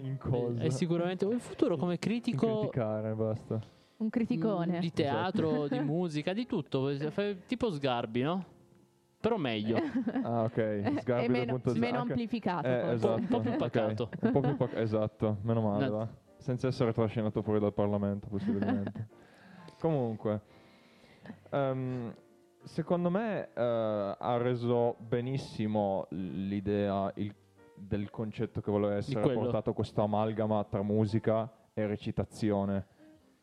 in 0.03 0.17
cosa? 0.19 0.61
È 0.63 0.69
sicuramente 0.71 1.25
un 1.25 1.39
futuro 1.39 1.77
come 1.77 1.93
In 1.95 1.99
critico 2.01 2.59
criticare, 2.59 3.15
basta. 3.15 3.61
Un 3.99 4.11
criticone. 4.11 4.81
di 4.81 4.93
teatro, 4.93 5.69
di 5.69 5.79
musica, 5.79 6.33
di 6.33 6.45
tutto. 6.45 6.91
Fai- 7.11 7.39
Tipo 7.47 7.71
Sgarbi, 7.71 8.23
no? 8.23 8.45
Però 9.27 9.37
meglio. 9.39 9.77
Ah, 10.23 10.43
ok. 10.45 10.99
Sgarbi 11.03 11.29
meno, 11.29 11.55
2.0. 11.57 11.79
meno 11.79 11.99
amplificato. 12.01 12.67
Eh, 12.69 12.93
esatto. 12.93 13.15
Un 13.21 13.27
po' 13.27 13.41
più 13.41 13.57
pacato. 13.57 14.09
Un 14.23 14.31
po' 14.31 14.41
più 14.41 14.57
pacato, 14.57 14.79
esatto. 14.81 15.39
Meno 15.43 15.61
male, 15.63 15.89
No. 15.89 15.97
va. 15.97 16.09
Senza 16.37 16.69
essere 16.69 16.93
trascinato 16.93 17.43
fuori 17.43 17.59
dal 17.59 17.73
Parlamento, 17.75 18.29
possibilmente. 18.29 19.09
Comunque, 19.81 20.41
ehm, 21.51 22.15
secondo 22.63 23.11
me 23.11 23.49
eh, 23.53 24.17
ha 24.19 24.37
reso 24.37 24.95
benissimo 24.99 26.07
l'idea 26.11 27.11
il- 27.17 27.35
del 27.75 28.11
concetto 28.11 28.61
che 28.61 28.71
voleva 28.71 28.95
essere 28.95 29.21
portato 29.35 29.73
questo 29.73 30.03
amalgama 30.03 30.63
tra 30.65 30.83
musica 30.83 31.51
e 31.75 31.87
recitazione. 31.87 32.87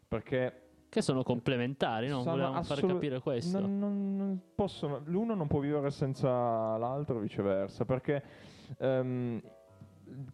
Perché 0.08 0.62
Che 0.94 1.02
sono 1.02 1.24
complementari, 1.24 2.08
no? 2.08 2.20
Sono 2.20 2.32
Volevamo 2.34 2.62
far 2.62 2.78
assolut- 2.78 2.94
capire 2.94 3.20
questo. 3.20 3.60
non- 3.60 3.80
non- 3.80 4.16
non 4.16 4.40
possono- 4.54 5.02
l'uno 5.06 5.34
non 5.34 5.48
può 5.48 5.58
vivere 5.60 5.90
senza 5.90 6.30
l'altro, 6.78 7.18
viceversa, 7.18 7.84
perché 7.84 8.22
ehm, 8.78 9.42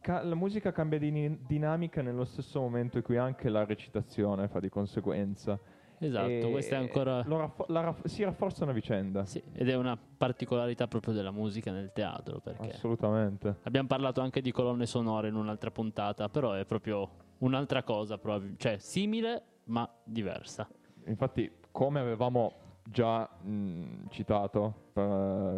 ca- 0.02 0.22
la 0.22 0.36
musica 0.36 0.74
cambia 0.74 1.00
di 1.00 1.40
dinamica 1.48 2.02
nello 2.02 2.26
stesso 2.26 2.60
momento 2.60 2.98
in 2.98 3.04
cui 3.04 3.16
anche 3.16 3.48
la 3.48 3.64
recitazione 3.64 4.50
fa 4.50 4.60
di 4.60 4.68
conseguenza. 4.68 5.58
Esatto, 5.98 6.28
E 6.28 6.50
questa 6.52 6.76
è 6.76 6.78
ancora... 6.78 7.22
raffo- 7.26 7.66
raff- 7.70 8.06
si 8.08 8.24
rafforzano 8.26 8.72
a 8.72 8.74
vicenda. 8.74 9.24
Sì, 9.26 9.42
ed 9.54 9.70
è 9.70 9.76
una 9.76 9.98
particolarità 9.98 10.90
proprio 10.90 11.14
della 11.14 11.32
musica 11.32 11.72
nel 11.72 11.92
teatro, 11.94 12.40
perché 12.42 12.72
Assolutamente. 12.72 13.60
abbiamo 13.64 13.88
parlato 13.88 14.20
anche 14.20 14.42
di 14.42 14.52
colonne 14.52 14.86
sonore 14.86 15.30
in 15.30 15.36
un'altra 15.36 15.72
puntata, 15.72 16.28
però 16.28 16.52
è 16.52 16.66
proprio 16.66 17.10
un'altra 17.38 17.82
cosa, 17.84 18.18
probabil- 18.18 18.58
cioè 18.58 18.78
simile 18.78 19.44
ma 19.70 19.90
diversa. 20.04 20.68
Infatti, 21.06 21.50
come 21.72 22.00
avevamo 22.00 22.54
già 22.84 23.28
mh, 23.42 24.08
citato 24.10 24.90
per 24.94 25.06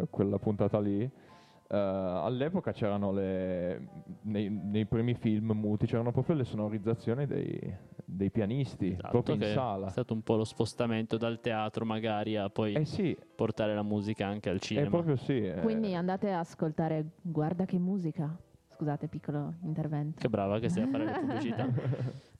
eh, 0.02 0.06
quella 0.10 0.38
puntata 0.38 0.78
lì, 0.78 1.00
eh, 1.02 1.10
all'epoca 1.76 2.72
c'erano 2.72 3.12
le. 3.12 3.88
Nei, 4.22 4.48
nei 4.50 4.86
primi 4.86 5.14
film 5.14 5.52
muti 5.52 5.86
c'erano 5.86 6.12
proprio 6.12 6.36
le 6.36 6.44
sonorizzazioni 6.44 7.26
dei, 7.26 7.74
dei 8.04 8.30
pianisti, 8.30 8.92
Esatto, 8.92 9.08
proprio 9.08 9.34
in 9.34 9.42
sala. 9.54 9.86
È 9.88 9.90
stato 9.90 10.12
un 10.14 10.22
po' 10.22 10.36
lo 10.36 10.44
spostamento 10.44 11.16
dal 11.16 11.40
teatro 11.40 11.84
magari 11.84 12.36
a 12.36 12.48
poi 12.50 12.74
Eh 12.74 12.84
sì, 12.84 13.16
portare 13.34 13.74
la 13.74 13.82
musica 13.82 14.26
anche 14.26 14.50
al 14.50 14.56
è 14.56 14.60
cinema. 14.60 14.90
proprio 14.90 15.16
sì. 15.16 15.44
eh. 15.46 15.60
Quindi 15.60 15.94
andate 15.94 16.30
a 16.30 16.40
ascoltare 16.40 17.12
Guarda 17.22 17.64
che 17.64 17.78
musica. 17.78 18.36
Scusate, 18.82 19.06
piccolo 19.06 19.54
intervento. 19.62 20.18
Che 20.18 20.28
brava 20.28 20.58
che 20.58 20.68
sei 20.68 20.82
a 20.82 20.88
fare 20.88 21.04
le 21.04 21.12
pubblicità. 21.12 21.68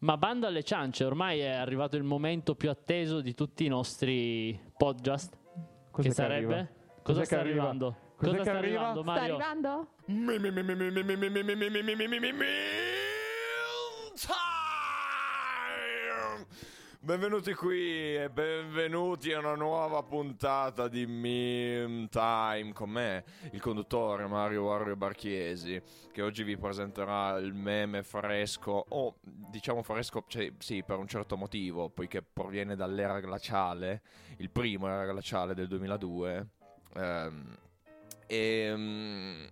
Ma 0.00 0.16
bando 0.16 0.48
alle 0.48 0.64
ciance, 0.64 1.04
ormai 1.04 1.38
è 1.38 1.50
arrivato 1.52 1.96
il 1.96 2.02
momento 2.02 2.56
più 2.56 2.68
atteso 2.68 3.20
di 3.20 3.32
tutti 3.32 3.64
i 3.64 3.68
nostri 3.68 4.58
podcast. 4.76 5.38
Cos'è 5.92 6.08
che 6.08 6.14
sarebbe? 6.14 6.52
arriva? 6.54 6.66
Cosa 6.66 7.02
Cos'è 7.20 7.24
sta 7.26 7.38
arriva? 7.38 7.60
arrivando? 7.62 7.96
Cos'è 8.16 8.30
Cosa 8.32 8.42
sta 8.42 8.58
arriva? 8.58 8.88
arrivando, 8.88 9.02
Sta 9.02 9.10
Mario? 9.12 9.34
arrivando? 9.36 9.88
Time! 14.16 16.46
Benvenuti 17.04 17.52
qui 17.54 18.14
e 18.16 18.30
benvenuti 18.30 19.32
a 19.32 19.40
una 19.40 19.56
nuova 19.56 20.04
puntata 20.04 20.86
di 20.86 21.04
Meme 21.04 22.06
Time 22.08 22.72
con 22.72 22.90
me, 22.90 23.24
il 23.50 23.60
conduttore 23.60 24.28
Mario 24.28 24.62
Wario 24.62 24.94
Barchiesi, 24.94 25.82
che 26.12 26.22
oggi 26.22 26.44
vi 26.44 26.56
presenterà 26.56 27.38
il 27.38 27.54
meme 27.54 28.04
fresco, 28.04 28.84
o 28.90 29.16
diciamo 29.20 29.82
fresco, 29.82 30.22
cioè, 30.28 30.52
sì, 30.58 30.84
per 30.84 30.98
un 30.98 31.08
certo 31.08 31.36
motivo, 31.36 31.90
poiché 31.90 32.22
proviene 32.22 32.76
dall'era 32.76 33.18
glaciale, 33.18 34.02
il 34.36 34.50
primo 34.50 34.86
era 34.86 35.04
glaciale 35.04 35.54
del 35.54 35.66
2002. 35.66 36.46
Ehm, 36.94 37.56
e 38.28 38.72
mm, 38.76 39.44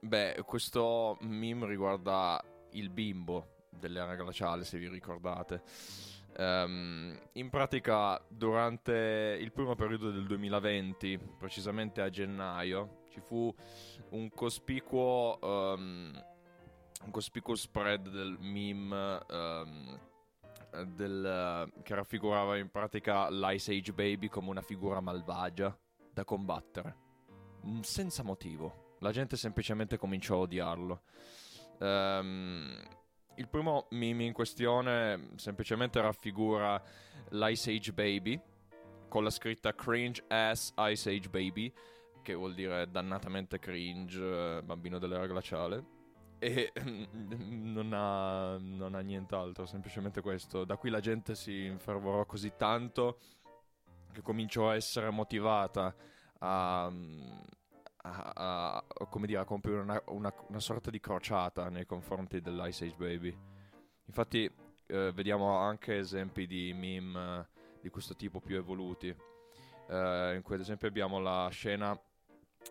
beh, 0.00 0.42
questo 0.44 1.18
meme 1.20 1.68
riguarda 1.68 2.44
il 2.72 2.90
bimbo 2.90 3.66
dell'era 3.70 4.16
glaciale, 4.16 4.64
se 4.64 4.76
vi 4.76 4.88
ricordate. 4.88 6.13
Ehm, 6.36 7.18
in 7.32 7.50
pratica, 7.50 8.20
durante 8.28 9.36
il 9.40 9.52
primo 9.52 9.74
periodo 9.74 10.10
del 10.10 10.26
2020, 10.26 11.18
precisamente 11.38 12.00
a 12.00 12.10
gennaio, 12.10 13.02
ci 13.10 13.20
fu 13.20 13.54
un 14.10 14.30
cospicuo, 14.30 15.38
ehm, 15.40 16.24
un 17.04 17.10
cospicuo 17.10 17.54
spread 17.54 18.08
del 18.08 18.36
meme 18.40 19.20
ehm, 19.28 20.00
del, 20.82 21.72
che 21.82 21.94
raffigurava 21.94 22.56
in 22.56 22.70
pratica 22.70 23.30
l'Ice 23.30 23.72
Age 23.72 23.92
Baby 23.92 24.28
come 24.28 24.50
una 24.50 24.62
figura 24.62 25.00
malvagia 25.00 25.76
da 26.12 26.24
combattere. 26.24 26.96
Mm, 27.66 27.80
Senza 27.80 28.22
motivo. 28.22 28.96
La 29.00 29.12
gente 29.12 29.36
semplicemente 29.36 29.96
cominciò 29.96 30.36
a 30.36 30.38
odiarlo. 30.38 31.02
Ehm, 31.78 32.74
il 33.36 33.48
primo 33.48 33.86
meme 33.90 34.24
in 34.24 34.32
questione 34.32 35.30
semplicemente 35.36 36.00
raffigura 36.00 36.80
l'Ice 37.30 37.70
Age 37.72 37.92
Baby 37.92 38.40
con 39.08 39.22
la 39.22 39.30
scritta 39.30 39.74
cringe 39.74 40.24
ass 40.26 40.72
Ice 40.76 41.08
Age 41.08 41.28
Baby, 41.28 41.72
che 42.20 42.34
vuol 42.34 42.52
dire 42.52 42.90
dannatamente 42.90 43.60
cringe, 43.60 44.56
eh, 44.58 44.62
bambino 44.62 44.98
dell'era 44.98 45.26
glaciale. 45.26 45.84
E 46.40 46.72
non 47.46 47.92
ha, 47.92 48.58
non 48.58 48.94
ha 48.94 49.00
nient'altro, 49.00 49.66
semplicemente 49.66 50.20
questo. 50.20 50.64
Da 50.64 50.76
qui 50.76 50.90
la 50.90 51.00
gente 51.00 51.36
si 51.36 51.64
infervorò 51.64 52.26
così 52.26 52.54
tanto 52.56 53.18
che 54.12 54.20
cominciò 54.20 54.70
a 54.70 54.74
essere 54.74 55.10
motivata 55.10 55.94
a, 56.40 56.92
a- 58.06 58.82
a- 58.86 59.06
come 59.06 59.26
dire, 59.26 59.40
a 59.40 59.44
compiere 59.44 59.80
una, 59.80 60.00
una- 60.08 60.32
una 60.48 60.60
sorta 60.60 60.90
di 60.90 61.00
crociata 61.00 61.68
nei 61.68 61.86
confronti 61.86 62.40
dell'Ice 62.40 62.84
Age 62.86 62.96
Baby. 62.96 63.36
Infatti 64.06 64.50
eh, 64.86 65.12
vediamo 65.12 65.56
anche 65.56 65.98
esempi 65.98 66.46
di 66.46 66.72
meme 66.74 67.40
eh, 67.40 67.46
di 67.80 67.88
questo 67.88 68.14
tipo 68.14 68.40
più 68.40 68.56
evoluti, 68.56 69.08
eh, 69.08 70.32
in 70.34 70.42
cui 70.42 70.54
ad 70.54 70.60
esempio 70.60 70.88
abbiamo 70.88 71.18
la 71.18 71.48
scena 71.50 71.98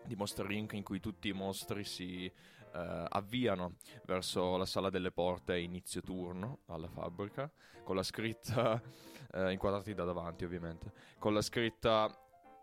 di 0.04 0.14
Monster 0.14 0.48
Inc. 0.50 0.72
in 0.74 0.82
cui 0.82 1.00
tutti 1.00 1.28
i 1.28 1.32
mostri 1.32 1.84
si 1.84 2.24
eh, 2.26 3.04
avviano 3.08 3.74
verso 4.04 4.56
la 4.56 4.66
sala 4.66 4.90
delle 4.90 5.10
porte 5.12 5.52
a 5.52 5.56
inizio 5.56 6.00
turno 6.02 6.60
alla 6.66 6.88
fabbrica, 6.88 7.50
con 7.82 7.96
la 7.96 8.02
scritta, 8.04 8.80
eh, 9.32 9.52
inquadrati 9.52 9.94
da 9.94 10.04
davanti 10.04 10.44
ovviamente, 10.44 10.92
con 11.18 11.34
la 11.34 11.42
scritta 11.42 12.08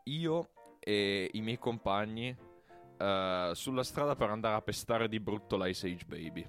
io 0.06 0.52
e 0.80 1.30
i 1.34 1.42
miei 1.42 1.60
compagni 1.60 2.36
eh, 3.02 3.52
sulla 3.56 3.84
strada 3.84 4.16
per 4.16 4.30
andare 4.30 4.56
a 4.56 4.62
pestare 4.62 5.08
di 5.08 5.20
brutto 5.20 5.58
l'Ice 5.58 5.88
Age 5.88 6.06
Baby. 6.06 6.48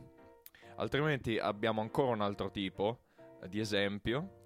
Altrimenti 0.77 1.39
abbiamo 1.39 1.81
ancora 1.81 2.13
un 2.13 2.21
altro 2.21 2.51
tipo 2.51 3.05
eh, 3.41 3.49
di 3.49 3.59
esempio 3.59 4.41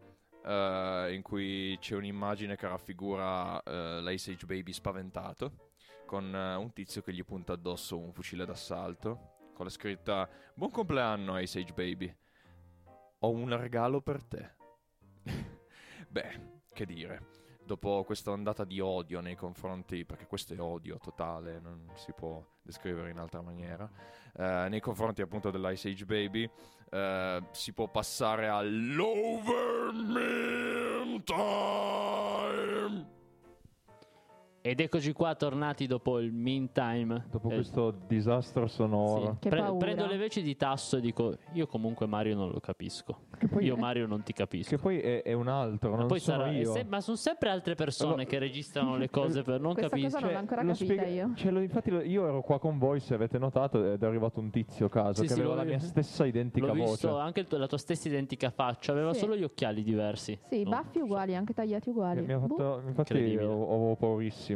eh, 0.45 1.11
in 1.13 1.23
cui 1.23 1.77
c'è 1.81 1.97
un'immagine 1.97 2.57
che 2.57 2.69
raffigura 2.69 3.61
eh, 3.63 4.01
l'Ice 4.03 4.33
Age 4.33 4.47
Baby 4.47 4.73
spaventato 4.73 5.73
con 6.07 6.33
un 6.33 6.73
tizio 6.73 7.03
che 7.03 7.13
gli 7.13 7.25
punta 7.25 7.55
addosso 7.55 7.99
un 7.99 8.13
fucile 8.13 8.45
d'assalto 8.45 9.35
con 9.55 9.65
la 9.65 9.73
scritta 9.73 10.29
Buon 10.55 10.71
compleanno 10.71 11.37
Ice 11.41 11.59
Age 11.59 11.73
Baby. 11.73 12.15
Ho 13.21 13.31
un 13.31 13.57
regalo 13.57 14.01
per 14.01 14.23
te. 14.23 14.55
Beh, 16.09 16.63
che 16.73 16.87
dire. 16.87 17.36
Dopo 17.67 18.05
questa 18.05 18.31
ondata 18.31 18.65
di 18.65 18.79
odio 18.79 19.21
nei 19.21 19.35
confronti, 19.35 20.05
perché 20.05 20.27
questo 20.27 20.55
è 20.55 20.61
odio 20.61 20.99
totale, 20.99 21.59
non 21.59 21.91
si 21.95 22.13
può 22.13 22.41
descrivere 22.63 23.11
in 23.11 23.19
altra 23.19 23.43
maniera, 23.43 23.91
eh, 24.37 24.69
nei 24.69 24.79
confronti 24.79 25.21
appunto 25.21 25.51
dell'Ice 25.51 25.89
Age 25.89 26.05
Baby, 26.05 26.49
eh, 26.91 27.43
si 27.51 27.73
può 27.73 27.89
passare 27.89 28.47
all'Overmin 28.47 31.25
Time. 31.25 33.16
Ed 34.67 34.81
eccoci 34.81 35.13
qua 35.13 35.33
tornati 35.37 35.87
dopo 35.87 36.19
il 36.19 36.33
meantime. 36.33 37.27
Dopo 37.31 37.49
Eh, 37.51 37.55
questo 37.55 37.95
disastro 38.09 38.67
sonoro. 38.67 39.21
sì. 39.35 39.39
Che 39.39 39.49
Pre- 39.49 39.77
prendo 39.79 40.07
le 40.07 40.17
veci 40.17 40.43
di 40.43 40.57
tasso 40.57 40.97
e 40.97 41.01
dico 41.01 41.37
io 41.53 41.69
comunque 41.69 42.07
Mario 42.07 42.35
non 42.35 42.51
lo 42.51 42.59
capisco. 42.59 43.27
Che 43.39 43.47
poi, 43.47 43.65
Io 43.65 43.77
Mario 43.77 44.09
non 44.09 44.25
ti 44.25 44.33
capisco. 44.33 44.75
che 44.75 44.83
poi 44.83 44.99
è, 44.99 45.23
è 45.23 45.33
un 45.35 45.47
altro, 45.47 45.91
Ma 45.91 45.99
non 45.99 46.07
poi 46.09 46.19
sono 46.19 46.43
sarà, 46.47 46.65
se- 46.65 46.85
ma 46.89 47.01
sono 47.01 47.17
sempre 47.17 47.51
altre 47.51 47.77
persone 47.77 48.15
Allora- 48.15 48.25
che 48.29 48.39
registrano 48.41 48.97
le 48.97 49.09
cose 49.09 49.43
per 49.43 49.61
non 49.61 49.75
Questa 49.75 49.91
capire. 49.91 50.09
cosa 50.09 50.19
non 50.19 50.33
l'ho 50.33 50.39
ancora 50.39 50.63
lo 50.63 50.73
capita 50.73 50.85
spiega- 50.95 51.07
io. 51.07 51.33
cioè, 51.37 51.51
lo- 51.53 51.61
infatti 51.61 51.91
lo- 51.91 52.03
io 52.03 52.27
ero 52.27 52.41
qua 52.43 52.59
con 52.59 52.79
voi, 52.79 52.99
se 52.99 53.15
avete 53.15 53.39
notato, 53.39 53.93
ed 53.93 54.03
è 54.03 54.07
arrivato 54.07 54.41
un 54.41 54.51
tizio 54.51 54.87
a 54.87 54.89
caso 54.89 55.21
Sì, 55.23 55.29
che 55.29 55.35
sì, 55.35 55.39
aveva 55.41 55.55
la 55.55 55.63
mia 55.65 55.79
stessa 55.79 56.27
identica 56.27 56.67
L'ho 56.67 56.75
voce. 56.75 56.91
visto 56.91 57.19
anche 57.19 57.47
tuo- 57.47 57.59
la 57.59 57.69
tua 57.69 57.79
stessa 57.79 58.09
identica 58.09 58.51
faccia, 58.51 58.91
aveva 58.91 59.13
Sì. 59.13 59.21
solo 59.21 59.37
gli 59.37 59.45
occhiali 59.45 59.85
diversi. 59.85 60.37
Sì, 60.49 60.65
No, 60.65 60.71
baffi 60.71 60.99
uguali, 60.99 61.37
anche 61.37 61.53
tagliati 61.55 61.89
uguali. 61.91 62.23
Mi 62.23 62.33
ha 62.33 62.39
Boh. 62.39 62.49
fatto, 62.57 62.83
infatti 62.87 63.13
Incredibile. 63.13 63.45
ho, 63.45 63.95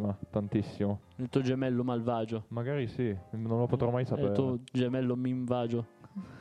ho 0.09 0.17
paurissima, 0.17 0.19
tantissimo. 0.31 1.01
Il 1.17 1.29
tuo 1.29 1.41
gemello 1.43 1.85
malvagio. 1.85 2.45
Magari 2.49 2.87
sì, 2.89 3.17
non 3.31 3.59
lo 3.59 3.67
potrò 3.67 3.91
mai 3.91 4.05
È 4.05 4.07
sapere. 4.07 4.29
il 4.29 4.33
tuo 4.33 4.59
gemello 4.73 5.17
minvagio. 5.17 5.87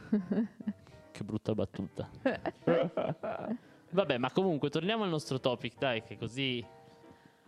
che 1.11 1.23
brutta 1.23 1.53
battuta. 1.53 2.09
Vabbè, 3.91 4.17
ma 4.17 4.31
comunque 4.31 4.69
torniamo 4.69 5.03
al 5.03 5.09
nostro 5.09 5.39
topic, 5.39 5.77
dai, 5.77 6.03
che 6.03 6.17
così 6.17 6.63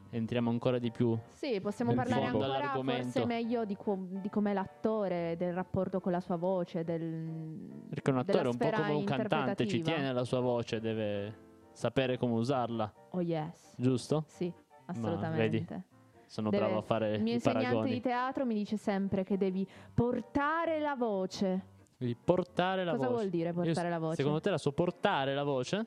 entriamo 0.10 0.50
ancora 0.50 0.80
di 0.80 0.92
più. 0.92 1.18
Sì, 1.34 1.62
possiamo 1.62 1.94
Nel 1.94 2.04
parlare 2.04 2.28
fondo 2.28 2.44
ancora 2.44 2.82
forse 2.84 3.26
meglio 3.26 3.64
di, 3.64 3.76
co- 3.78 4.08
di 4.10 4.30
com'è 4.30 4.54
l'attore, 4.54 5.36
del 5.38 5.54
rapporto 5.54 6.00
con 6.00 6.12
la 6.12 6.20
sua 6.20 6.36
voce, 6.38 6.84
del... 6.84 7.86
Perché 7.90 8.10
un 8.10 8.18
attore 8.18 8.44
è 8.44 8.48
un 8.48 8.58
po' 8.58 8.70
come 8.70 8.94
un 8.94 9.04
cantante, 9.04 9.68
ci 9.68 9.82
tiene 9.82 10.10
alla 10.10 10.26
sua 10.26 10.40
voce, 10.40 10.80
deve 10.80 11.50
sapere 11.72 12.18
come 12.18 12.34
usarla, 12.34 12.92
Oh 13.12 13.22
yes, 13.22 13.74
giusto? 13.78 14.24
sì, 14.28 14.52
assolutamente. 14.86 15.84
Sono 16.32 16.50
Deve- 16.50 16.64
bravo 16.64 16.80
a 16.80 16.82
fare 16.82 17.16
Il 17.16 17.24
mio 17.24 17.34
insegnante 17.34 17.66
paragoni. 17.66 17.92
di 17.92 18.00
teatro 18.00 18.46
mi 18.46 18.54
dice 18.54 18.78
sempre 18.78 19.26
che 19.26 19.36
devi 19.36 19.68
portare 19.94 20.80
la 20.80 20.96
voce. 20.96 21.66
Devi 21.98 22.16
portare 22.16 22.86
la 22.86 22.92
Cosa 22.92 23.08
voce. 23.08 23.18
vuol 23.20 23.30
dire 23.30 23.50
Io- 23.50 23.54
portare 23.54 23.90
la 23.90 24.00
voce? 24.00 24.16
Secondo 24.16 24.40
te 24.40 24.50
la 24.50 24.58
so 24.58 24.72
portare 24.72 25.34
la 25.36 25.44
voce? 25.44 25.86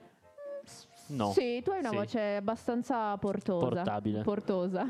No. 1.06 1.30
Sì, 1.32 1.62
tu 1.62 1.70
hai 1.70 1.78
una 1.78 1.88
Sì. 1.88 1.96
voce 1.96 2.20
abbastanza 2.36 3.16
portosa. 3.16 3.66
Portabile. 3.68 4.20
Portosa. 4.22 4.86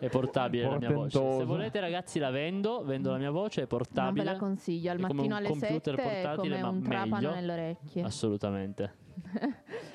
È 0.00 0.08
portabile 0.08 0.68
la 0.70 0.78
mia 0.78 0.90
voce. 0.90 1.18
Se 1.38 1.44
volete 1.44 1.80
ragazzi 1.80 2.18
la 2.18 2.30
vendo, 2.30 2.82
vendo 2.82 3.10
la 3.10 3.18
mia 3.18 3.30
voce, 3.30 3.58
è 3.60 3.66
non 3.68 3.78
portabile. 3.78 4.24
ve 4.24 4.30
la 4.32 4.38
consiglio, 4.38 4.90
al 4.90 4.96
È 4.96 5.00
come 5.02 5.12
mattino 5.14 5.34
un 5.34 5.38
alle 5.40 5.48
computer 5.50 5.96
7 6.00 6.30
è 6.32 6.34
come 6.34 6.60
ma 6.62 6.68
un 6.70 6.82
trapano 6.82 7.30
nelle 7.30 7.52
orecchie. 7.52 8.02
Assolutamente. 8.02 8.94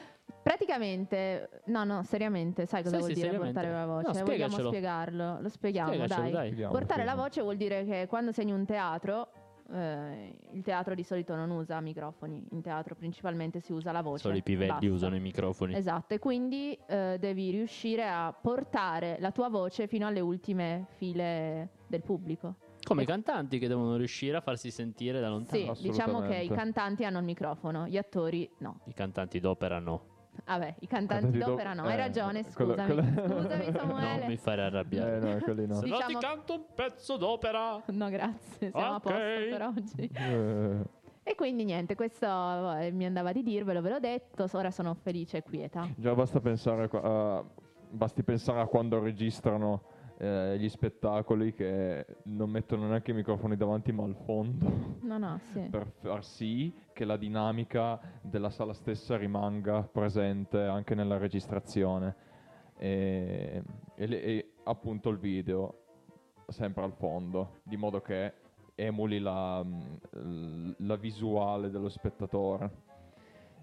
Praticamente, 0.49 1.61
no, 1.65 1.83
no, 1.83 2.01
seriamente, 2.01 2.65
sai 2.65 2.81
cosa 2.81 2.95
Sì, 2.95 3.01
vuol 3.03 3.13
sì, 3.13 3.21
dire 3.21 3.37
portare 3.37 3.71
la 3.71 3.85
voce? 3.85 4.07
No, 4.07 4.13
Vogliamo 4.13 4.25
spiegacelo. 4.25 4.67
spiegarlo? 4.69 5.41
Lo 5.41 5.47
spieghiamo, 5.49 5.89
Spiegacelo, 5.89 6.21
dai. 6.23 6.31
dai. 6.31 6.45
Spieghiamo, 6.47 6.73
Portare 6.73 7.03
la 7.03 7.13
voce 7.13 7.41
vuol 7.43 7.55
dire 7.55 7.85
che 7.85 8.07
quando 8.09 8.31
sei 8.31 8.47
in 8.47 8.53
un 8.55 8.65
teatro, 8.65 9.29
eh, 9.71 10.35
il 10.53 10.63
teatro 10.63 10.95
di 10.95 11.03
solito 11.03 11.35
non 11.35 11.51
usa 11.51 11.79
microfoni, 11.81 12.43
in 12.49 12.61
teatro 12.63 12.95
principalmente 12.95 13.59
si 13.59 13.73
usa 13.73 13.91
la 13.91 14.01
voce. 14.01 14.23
Solo 14.23 14.37
i 14.37 14.41
pivelli 14.41 14.71
basta. 14.71 14.87
usano 14.91 15.15
i 15.17 15.19
microfoni. 15.19 15.75
Esatto, 15.75 16.15
e 16.15 16.17
quindi 16.17 16.75
eh, 16.87 17.17
devi 17.19 17.51
riuscire 17.51 18.07
a 18.09 18.33
portare 18.33 19.17
la 19.19 19.29
tua 19.29 19.49
voce 19.49 19.85
fino 19.85 20.07
alle 20.07 20.19
ultime 20.19 20.87
file 20.95 21.69
del 21.85 22.01
pubblico. 22.01 22.55
Come 22.81 23.03
i 23.03 23.05
cantanti 23.05 23.59
che 23.59 23.67
devono 23.67 23.97
riuscire 23.97 24.35
a 24.35 24.41
farsi 24.41 24.71
sentire 24.71 25.19
da 25.19 25.29
lontano. 25.29 25.75
Sì, 25.75 25.83
diciamo 25.83 26.21
che 26.21 26.37
i 26.37 26.49
cantanti 26.49 27.05
hanno 27.05 27.19
il 27.19 27.25
microfono, 27.25 27.85
gli 27.87 27.97
attori 27.97 28.49
no. 28.57 28.79
I 28.85 28.93
cantanti 28.95 29.39
d'opera 29.39 29.77
no. 29.77 30.17
Vabbè, 30.45 30.75
i 30.79 30.87
cantanti 30.87 31.23
Cantanti 31.23 31.37
do- 31.37 31.45
d'opera 31.45 31.73
no, 31.73 31.83
hai 31.83 31.93
eh, 31.93 31.95
ragione, 31.97 32.43
quello- 32.53 32.73
scusami. 32.75 32.93
quello- 33.03 33.41
Scusami 33.41 33.65
Non 33.71 33.73
Samuele. 33.73 34.27
mi 34.27 34.37
fare 34.37 34.61
arrabbiare. 34.63 35.15
Eh, 35.17 35.19
no, 35.33 35.39
quelli 35.39 35.67
no. 35.67 35.73
Se 35.79 35.87
no 35.87 35.97
ti 35.97 36.05
Diciamo- 36.13 36.19
canto 36.19 36.53
un 36.53 36.63
pezzo 36.75 37.17
d'opera. 37.17 37.81
No, 37.87 38.09
grazie, 38.09 38.69
siamo 38.71 38.85
a 38.93 38.95
Ok. 38.95 39.01
posto 39.01 39.17
per 39.49 39.61
oggi. 39.61 40.09
Eh, 40.13 40.97
E 41.23 41.35
quindi 41.35 41.63
niente, 41.63 41.93
questo 41.95 42.25
eh, 42.77 42.91
mi 42.91 43.05
andava 43.05 43.31
di 43.31 43.43
dirvelo, 43.43 43.81
ve 43.81 43.89
l'ho 43.89 43.99
detto, 43.99 44.47
ora 44.53 44.71
sono 44.71 44.95
felice 44.95 45.37
e 45.37 45.43
quieta. 45.43 45.87
già 45.95 46.15
basta 46.15 46.39
pensare, 46.39 46.87
qua- 46.87 47.01
a- 47.03 47.43
basti 47.91 48.23
pensare 48.23 48.59
a 48.61 48.65
quando 48.65 48.99
registrano 48.99 49.81
eh, 50.21 50.57
gli 50.59 50.67
spettacoli 50.67 51.53
che 51.53 52.05
non 52.23 52.49
mettono 52.49 52.87
neanche 52.87 53.11
i 53.11 53.13
microfoni 53.13 53.55
davanti 53.55 53.93
ma 53.93 54.03
al 54.03 54.15
fondo. 54.25 54.97
No, 55.01 55.17
no, 55.17 55.39
sì. 55.53 55.61
per 55.69 55.87
far 56.01 56.25
sì 56.25 56.73
che 56.91 57.05
la 57.05 57.15
dinamica 57.15 57.99
della 58.21 58.49
sala 58.49 58.73
stessa 58.73 59.15
rimanga 59.15 59.81
presente 59.83 60.59
anche 60.61 60.93
nella 60.93 61.17
registrazione. 61.17 62.15
E, 62.77 63.63
e 63.95 64.07
le- 64.07 64.21
e 64.21 64.51
appunto 64.63 65.09
il 65.09 65.17
video 65.17 65.83
sempre 66.47 66.83
al 66.83 66.93
fondo 66.93 67.59
di 67.63 67.77
modo 67.77 68.01
che 68.01 68.33
emuli 68.75 69.19
la, 69.19 69.63
mm, 69.63 70.71
la 70.79 70.95
visuale 70.95 71.69
dello 71.69 71.89
spettatore 71.89 72.87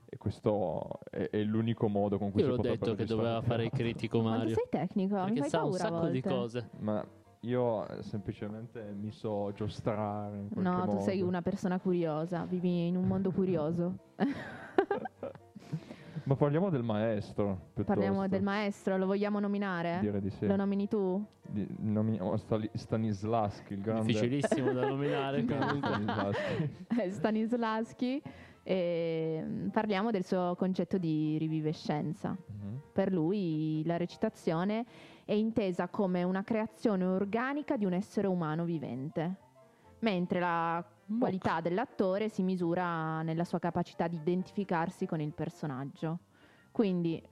e 0.09 0.17
questo 0.19 1.01
è, 1.11 1.29
è 1.31 1.43
l'unico 1.43 1.89
modo 1.89 2.19
con 2.19 2.31
cui 2.31 2.41
Io 2.41 2.47
si 2.47 2.51
l'ho 2.53 2.57
potrebbe 2.59 2.79
detto 2.79 2.95
che 2.95 3.05
doveva 3.05 3.43
fare 3.43 3.65
il 3.65 3.71
critico 3.71 4.21
Mario. 4.23 4.55
sei 4.55 4.67
tecnico, 4.71 5.15
mi 5.17 5.21
Perché 5.25 5.41
fai 5.41 5.49
sa 5.49 5.65
un 5.65 5.73
sacco 5.73 6.07
di 6.09 6.21
volte. 6.21 6.29
cose. 6.29 6.69
ma 6.79 7.05
io 7.41 7.87
eh, 7.89 8.03
semplicemente 8.03 8.93
mi 8.99 9.11
so 9.13 9.53
giostrare 9.55 10.37
in 10.39 10.49
qualche 10.49 10.71
No, 10.71 10.81
tu 10.85 10.91
modo. 10.93 11.01
sei 11.01 11.23
una 11.23 11.43
persona 11.43 11.79
curiosa, 11.79 12.45
vivi 12.45 12.87
in 12.89 12.97
un 12.97 13.05
mondo 13.05 13.31
curioso. 13.31 13.95
ma 16.25 16.35
parliamo 16.35 16.71
del 16.71 16.83
maestro 16.83 17.45
piuttosto. 17.73 17.85
Parliamo 17.85 18.27
del 18.27 18.43
maestro, 18.43 18.97
lo 18.97 19.07
vogliamo 19.07 19.39
nominare? 19.39 19.99
direi 20.01 20.21
di 20.21 20.31
sì 20.31 20.47
Lo 20.47 20.57
nomini 20.57 20.89
tu? 20.89 21.25
Di- 21.43 21.67
nomi- 21.81 22.19
oh, 22.21 22.37
Stali- 22.37 22.71
Stanislaschi, 22.75 23.75
il 23.75 23.81
grande 23.83 24.07
Difficilissimo 24.07 24.73
da 24.73 24.87
nominare 24.89 25.45
comunque. 25.45 25.89
Stanislaschi. 25.89 26.71
Eh, 27.01 27.11
Stanislaschi. 27.13 28.23
E 28.69 29.41
mm, 29.45 29.69
parliamo 29.69 30.11
del 30.11 30.25
suo 30.25 30.57
concetto 30.59 30.99
di 30.99 31.39
rivivescenza. 31.39 32.31
Mhm. 32.31 32.81
Per 32.93 33.13
lui 33.13 33.85
la 33.87 33.97
recitazione 33.97 34.85
è 35.25 35.35
intesa 35.35 35.87
come 35.87 36.25
una 36.25 36.43
creazione 36.43 37.05
organica 37.05 37.77
di 37.77 37.85
un 37.85 37.93
essere 37.93 38.27
umano 38.27 38.65
vivente, 38.65 39.37
mentre 40.01 40.41
la 40.41 40.85
qualità 41.17 41.61
dell'attore 41.61 42.29
si 42.29 42.43
misura 42.43 43.23
nella 43.23 43.45
sua 43.45 43.61
capacità 43.61 44.09
di 44.09 44.17
identificarsi 44.17 45.07
con 45.07 45.21
il 45.21 45.33
personaggio. 45.33 46.19
Quindi 46.77 47.23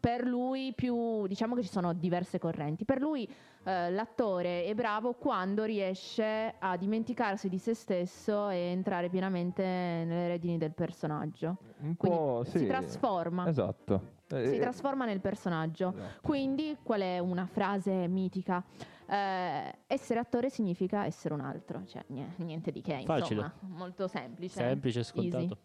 per 0.00 0.24
lui 0.26 0.72
più 0.74 1.28
diciamo 1.28 1.54
che 1.54 1.62
ci 1.62 1.68
sono 1.68 1.92
diverse 1.92 2.40
correnti. 2.40 2.84
Per 2.84 3.00
lui 3.00 3.24
eh, 3.62 3.88
l'attore 3.92 4.64
è 4.64 4.74
bravo 4.74 5.12
quando 5.12 5.62
riesce 5.62 6.56
a 6.58 6.76
dimenticarsi 6.76 7.48
di 7.48 7.58
se 7.58 7.72
stesso 7.74 8.48
e 8.48 8.56
entrare 8.56 9.08
pienamente 9.10 9.62
nelle 9.62 10.26
redini 10.26 10.58
del 10.58 10.72
personaggio. 10.72 11.56
Un 11.82 11.96
Quindi 11.96 12.18
po' 12.18 12.42
sì. 12.46 12.58
si 12.58 12.66
trasforma. 12.66 13.46
Esatto. 13.46 14.12
Si 14.26 14.34
Eh, 14.34 14.58
trasforma 14.58 15.04
nel 15.04 15.20
personaggio. 15.20 15.90
esatto. 15.94 16.20
Quindi, 16.22 16.76
qual 16.82 17.02
è 17.02 17.20
una 17.20 17.46
frase 17.46 18.08
mitica? 18.08 18.60
Eh, 19.06 19.72
essere 19.86 20.18
attore 20.18 20.50
significa 20.50 21.04
essere 21.04 21.32
un 21.34 21.42
altro, 21.42 21.84
cioè 21.86 22.02
nie- 22.08 22.32
niente 22.38 22.72
di 22.72 22.80
che, 22.80 22.94
insomma, 22.94 23.18
Facile. 23.20 23.52
molto 23.68 24.08
semplice. 24.08 24.58
Semplice, 24.58 25.04
scontato. 25.04 25.42
Easy. 25.44 25.56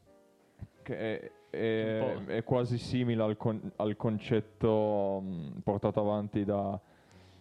Che 0.90 0.98
è, 0.98 1.32
è- 1.52 2.26
è 2.26 2.44
quasi 2.44 2.80
simile 2.80 3.22
al, 3.22 3.38
con- 3.38 3.72
al 3.76 3.96
concetto 3.96 5.22
mh, 5.22 5.60
portato 5.64 6.00
avanti 6.00 6.44
da, 6.44 6.80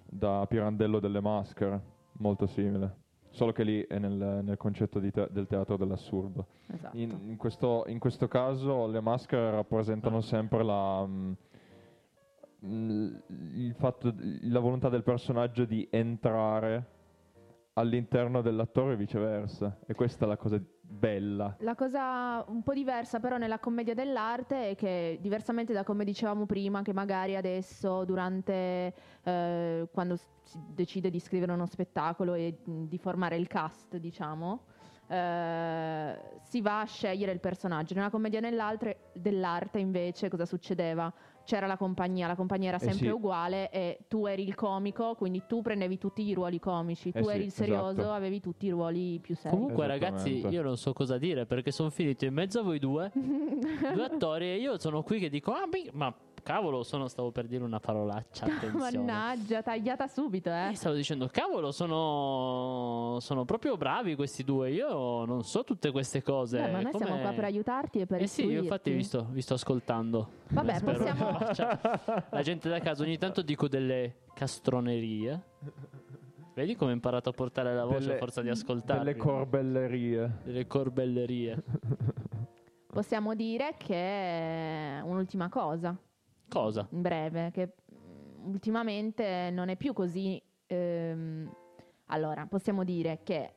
da 0.05 0.45
Pirandello 0.47 1.01
delle 1.01 1.23
maschere, 1.23 1.81
molto 2.19 2.47
simile. 2.47 3.07
Solo 3.31 3.53
che 3.53 3.63
lì 3.63 3.81
è 3.87 3.99
nel, 3.99 4.41
nel 4.43 4.57
concetto 4.59 4.99
di 4.99 5.11
te- 5.11 5.29
del 5.31 5.47
teatro 5.47 5.79
dell'assurdo. 5.79 6.47
Esatto. 6.67 6.95
In, 6.99 7.19
in 7.29 7.37
questo, 7.39 7.85
in 7.87 7.99
questo 7.99 8.29
caso 8.29 8.87
le 8.87 9.01
maschere 9.01 9.51
rappresentano 9.51 10.21
sempre 10.21 10.63
la, 10.63 11.07
mh, 11.07 11.37
mh, 12.59 13.17
il 13.55 13.75
fatto, 13.79 14.13
la 14.43 14.61
volontà 14.61 14.91
del 14.91 15.03
personaggio 15.05 15.65
di 15.65 15.89
entrare 15.91 16.97
all'interno 17.75 18.43
dell'attore 18.43 18.93
e 18.93 18.97
viceversa. 18.97 19.79
E 19.87 19.95
questa 19.95 20.27
è 20.27 20.29
la 20.29 20.37
cosa 20.37 20.61
bella. 20.89 21.55
La 21.61 21.75
cosa 21.75 22.43
un 22.49 22.63
po' 22.63 22.73
diversa 22.73 23.21
però 23.21 23.37
nella 23.37 23.59
commedia 23.59 23.95
dell'arte 23.95 24.71
è 24.71 24.75
che 24.75 25.19
diversamente 25.21 25.73
da 25.73 25.85
come 25.85 26.05
dicevamo 26.05 26.47
prima, 26.47 26.83
che 26.83 26.93
magari 26.93 27.37
adesso 27.37 28.05
durante 28.05 28.95
eh, 29.23 29.89
quando 29.93 30.17
si 30.17 30.59
decide 30.75 31.11
di 31.11 31.21
scrivere 31.21 31.53
uno 31.53 31.67
spettacolo 31.67 32.35
e 32.35 32.59
di 32.65 32.99
formare 32.99 33.37
il 33.37 33.47
cast, 33.47 33.97
diciamo, 33.97 34.65
eh, 35.09 36.19
si 36.43 36.61
va 36.63 36.81
a 36.81 36.87
scegliere 36.87 37.33
il 37.33 37.41
personaggio. 37.41 37.95
Nella 37.95 38.11
commedia 38.11 38.41
dell'arte 38.41 39.79
invece 39.79 40.29
cosa 40.31 40.47
succedeva? 40.47 41.13
C'era 41.49 41.67
la 41.67 41.79
compagnia, 41.79 42.27
la 42.27 42.35
compagnia 42.35 42.69
era 42.69 42.77
Eh 42.77 42.81
sempre 42.81 43.07
sì. 43.07 43.11
uguale 43.13 43.71
e 43.71 44.01
tu 44.07 44.27
eri 44.27 44.43
il 44.47 44.55
comico, 44.55 45.15
quindi 45.15 45.45
tu 45.49 45.63
prendevi 45.63 45.97
tutti 45.97 46.21
i 46.23 46.35
ruoli 46.35 46.59
comici, 46.61 47.11
tu 47.11 47.21
Eh 47.21 47.25
sì, 47.25 47.31
eri 47.31 47.45
il 47.45 47.53
serioso, 47.53 48.01
esatto. 48.01 48.13
avevi 48.13 48.39
tutti 48.41 48.67
i 48.67 48.71
ruoli 48.71 49.19
più 49.19 49.35
seri. 49.35 49.57
Comunque, 49.57 49.87
ragazzi, 49.87 50.47
io 50.47 50.61
non 50.61 50.77
so 50.77 50.93
cosa 50.93 51.17
dire 51.17 51.47
perché 51.47 51.71
sono 51.71 51.89
finito 51.89 52.27
in 52.27 52.35
mezzo 52.35 52.61
a 52.61 52.63
voi 52.63 52.79
due, 52.79 53.11
due 53.17 54.05
attori, 54.05 54.45
e 54.51 54.57
io 54.59 54.79
sono 54.79 55.03
qui 55.03 55.19
che 55.19 55.31
dico, 55.31 55.53
ah, 55.53 55.67
ma 55.93 56.15
cavolo, 56.43 56.83
sono, 56.83 57.09
stavo 57.09 57.31
per 57.31 57.47
dire 57.47 57.65
una 57.65 57.81
parolaccia. 57.81 58.47
Attenzione. 58.51 58.97
Mannaggia, 58.99 59.63
tagliata 59.63 60.07
subito, 60.07 60.51
eh. 60.51 60.71
Stavo 60.75 60.95
dicendo, 60.95 61.29
cavolo, 61.31 61.71
sono, 61.73 63.19
sono 63.21 63.45
proprio 63.45 63.77
bravi 63.77 64.15
questi 64.15 64.45
due. 64.45 64.71
Io 64.71 65.25
non 65.25 65.43
so 65.45 65.65
tutte 65.65 65.91
queste 65.91 66.23
cose. 66.23 66.59
Beh, 66.59 66.71
ma 66.71 66.81
noi 66.81 66.93
Come- 66.93 67.05
siamo 67.05 67.21
qua 67.21 67.33
per 67.33 67.45
aiutarti 67.45 68.01
e 68.01 68.07
per 68.07 68.23
Eh 68.23 68.27
sì, 68.27 68.47
io 68.47 68.63
infatti 68.63 68.91
vi 68.91 69.03
sto, 69.03 69.27
vi 69.31 69.43
sto 69.43 69.55
ascoltando. 69.55 70.31
Vabbè, 70.49 70.75
Spero- 70.77 70.99
possiamo- 70.99 71.53
Cioè, 71.53 71.79
la 72.31 72.43
gente 72.43 72.69
da 72.69 72.79
casa 72.81 73.03
ogni 73.03 73.19
tanto 73.19 73.43
dico 73.43 73.69
delle 73.69 74.17
castronerie. 74.35 75.43
Vedi 76.55 76.75
come 76.75 76.91
ho 76.91 76.95
imparato 76.95 77.29
a 77.29 77.33
portare 77.33 77.73
la 77.73 77.85
voce 77.85 78.15
a 78.15 78.17
forza 78.17 78.43
di 78.43 78.49
ascoltare. 78.49 79.05
Delle 79.05 79.17
corbellerie. 79.17 80.41
Delle 80.43 80.67
corbellerie. 80.67 81.63
Possiamo 82.91 83.35
dire 83.35 83.75
che 83.77 85.01
un'ultima 85.05 85.49
cosa, 85.49 85.97
Cosa? 86.49 86.87
in 86.91 87.03
breve, 87.03 87.51
che 87.53 87.75
mm, 87.95 88.47
ultimamente 88.47 89.51
non 89.53 89.69
è 89.69 89.77
più 89.77 89.93
così. 89.93 90.41
ehm, 90.67 91.51
allora, 92.07 92.47
possiamo 92.47 92.85
dire 92.85 93.21
che 93.23 93.55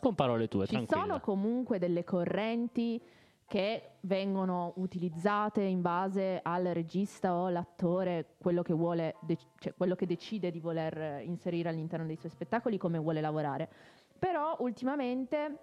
Con 0.00 0.14
parole 0.14 0.48
tue, 0.48 0.66
ci 0.66 0.72
tranquilla. 0.74 1.02
sono 1.02 1.20
comunque 1.20 1.78
delle 1.78 2.04
correnti 2.04 3.02
che 3.46 3.92
vengono 4.00 4.72
utilizzate 4.76 5.62
in 5.62 5.80
base 5.80 6.40
al 6.42 6.64
regista 6.64 7.34
o 7.34 7.48
l'attore, 7.48 8.34
quello 8.38 8.62
che 8.62 8.74
vuole, 8.74 9.14
dec- 9.20 9.46
cioè 9.58 9.72
quello 9.74 9.94
che 9.94 10.04
decide 10.04 10.50
di 10.50 10.58
voler 10.60 11.22
inserire 11.22 11.68
all'interno 11.68 12.04
dei 12.06 12.16
suoi 12.16 12.30
spettacoli, 12.30 12.76
come 12.76 12.98
vuole 12.98 13.20
lavorare. 13.20 13.70
Però 14.18 14.56
ultimamente 14.60 15.58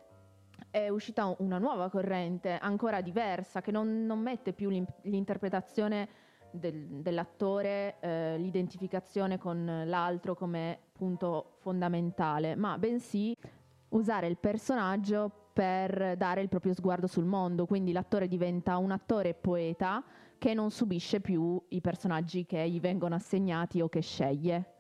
è 0.71 0.87
uscita 0.87 1.35
una 1.39 1.57
nuova 1.57 1.89
corrente, 1.89 2.57
ancora 2.57 3.01
diversa, 3.01 3.61
che 3.61 3.71
non, 3.71 4.05
non 4.05 4.19
mette 4.19 4.53
più 4.53 4.69
l'interpretazione 5.01 6.07
del- 6.53 7.01
dell'attore, 7.01 7.99
eh, 7.99 8.37
l'identificazione 8.37 9.37
con 9.37 9.83
l'altro 9.85 10.35
come 10.35 10.79
punto 10.93 11.55
fondamentale, 11.59 12.55
ma 12.55 12.77
bensì 12.77 13.35
usare 13.89 14.27
il 14.27 14.37
personaggio 14.37 15.31
per 15.53 16.15
dare 16.17 16.41
il 16.41 16.49
proprio 16.49 16.73
sguardo 16.73 17.07
sul 17.07 17.25
mondo, 17.25 17.65
quindi 17.65 17.91
l'attore 17.91 18.27
diventa 18.27 18.77
un 18.77 18.91
attore 18.91 19.33
poeta 19.33 20.03
che 20.37 20.53
non 20.53 20.71
subisce 20.71 21.21
più 21.21 21.61
i 21.69 21.81
personaggi 21.81 22.45
che 22.45 22.67
gli 22.69 22.79
vengono 22.79 23.15
assegnati 23.15 23.81
o 23.81 23.87
che 23.87 24.01
sceglie. 24.01 24.71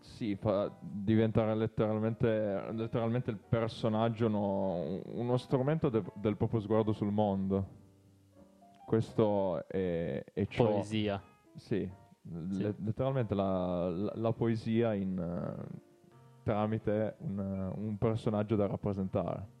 Sì, 0.00 0.34
fa 0.36 0.70
diventare 0.80 1.54
letteralmente, 1.54 2.72
letteralmente 2.72 3.30
il 3.30 3.38
personaggio 3.38 4.28
no- 4.28 5.00
uno 5.12 5.36
strumento 5.38 5.88
de- 5.88 6.02
del 6.14 6.36
proprio 6.36 6.60
sguardo 6.60 6.92
sul 6.92 7.10
mondo. 7.10 7.82
Questo 8.84 9.66
è, 9.68 10.22
è 10.32 10.46
ciò. 10.46 10.66
Poesia. 10.66 11.22
Sì, 11.56 11.88
le- 12.22 12.74
letteralmente 12.78 13.34
la, 13.34 13.88
la- 13.88 14.12
la 14.16 14.32
poesia 14.32 14.92
in, 14.94 15.18
eh, 15.18 15.78
tramite 16.42 17.16
un, 17.18 17.38
un 17.76 17.96
personaggio 17.98 18.56
da 18.56 18.66
rappresentare. 18.66 19.52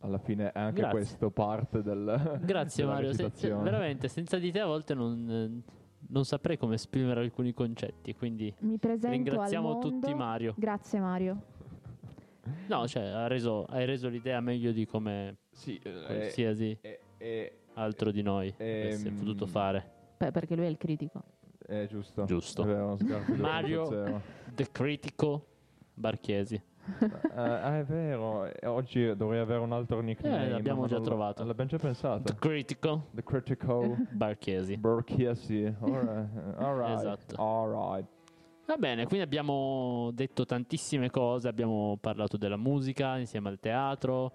Alla 0.00 0.18
fine 0.18 0.50
è 0.50 0.58
anche 0.58 0.80
Grazie. 0.80 0.98
questo 0.98 1.30
parte 1.30 1.80
del, 1.82 2.40
Grazie 2.42 2.82
della 2.84 2.94
Mario, 2.94 3.12
se- 3.12 3.30
se- 3.34 3.54
veramente 3.54 4.08
senza 4.08 4.36
di 4.38 4.50
te 4.50 4.58
a 4.58 4.66
volte 4.66 4.94
non, 4.94 5.62
non 6.08 6.24
saprei 6.24 6.56
come 6.58 6.74
esprimere 6.74 7.20
alcuni 7.20 7.52
concetti, 7.54 8.12
quindi 8.16 8.52
Mi 8.60 8.78
presento 8.78 9.10
ringraziamo 9.14 9.68
al 9.68 9.74
mondo. 9.74 9.88
tutti 9.88 10.12
Mario. 10.12 10.54
Grazie 10.56 10.98
Mario. 10.98 11.42
No, 12.66 12.88
cioè 12.88 13.04
ha 13.04 13.28
reso- 13.28 13.64
hai 13.66 13.86
reso 13.86 14.08
l'idea 14.08 14.40
meglio 14.40 14.72
di 14.72 14.84
come 14.84 15.36
Sì, 15.52 15.78
eh, 15.84 15.92
qualsiasi 16.04 16.76
è, 16.80 16.98
è- 17.16 17.52
altro 17.74 18.10
di 18.10 18.22
noi 18.22 18.48
avesse 18.58 19.08
Ehm, 19.08 19.14
potuto 19.16 19.46
fare. 19.46 19.90
Beh, 20.18 20.30
perché 20.30 20.54
lui 20.54 20.64
è 20.66 20.68
il 20.68 20.76
critico. 20.76 21.22
è 21.66 21.86
giusto. 21.88 22.24
Giusto. 22.24 22.62
Del 22.64 22.96
Mario-. 23.38 24.20
The 24.54 24.70
Critical 24.70 25.40
Barchiesi. 25.94 26.54
Eh, 27.00 27.10
ah, 27.36 27.78
è 27.78 27.84
vero, 27.84 28.44
eh, 28.46 28.66
oggi 28.66 29.14
dovrei 29.16 29.38
avere 29.38 29.60
un 29.60 29.70
altro 29.72 30.00
nickname. 30.00 30.46
Eh, 30.46 30.50
l'abbiamo 30.50 30.86
già 30.88 31.00
trovato. 31.00 31.44
L'abbiamo 31.44 31.70
già 31.70 31.76
pensato. 31.78 32.22
The 32.24 32.34
Critical 32.34 33.02
The 33.12 33.22
Critical 33.22 34.08
Barchiesi. 34.10 34.76
Borchiesi. 34.76 35.72
Alright. 35.80 36.28
Alright. 36.58 36.98
Esatto. 36.98 37.40
Alright. 37.40 38.06
Va 38.66 38.76
bene, 38.76 39.06
quindi 39.06 39.24
abbiamo 39.24 40.10
detto 40.12 40.44
tantissime 40.44 41.10
cose, 41.10 41.46
abbiamo 41.48 41.98
parlato 42.00 42.36
della 42.36 42.56
musica 42.56 43.16
insieme 43.18 43.48
al 43.48 43.58
teatro, 43.60 44.32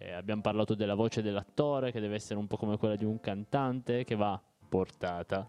eh, 0.00 0.12
abbiamo 0.12 0.40
parlato 0.42 0.74
della 0.74 0.94
voce 0.94 1.22
dell'attore 1.22 1.90
che 1.90 2.00
deve 2.00 2.14
essere 2.14 2.38
un 2.38 2.46
po' 2.46 2.56
come 2.56 2.76
quella 2.78 2.94
di 2.96 3.04
un 3.04 3.18
cantante 3.20 4.04
che 4.04 4.14
va 4.14 4.40
portata. 4.68 5.46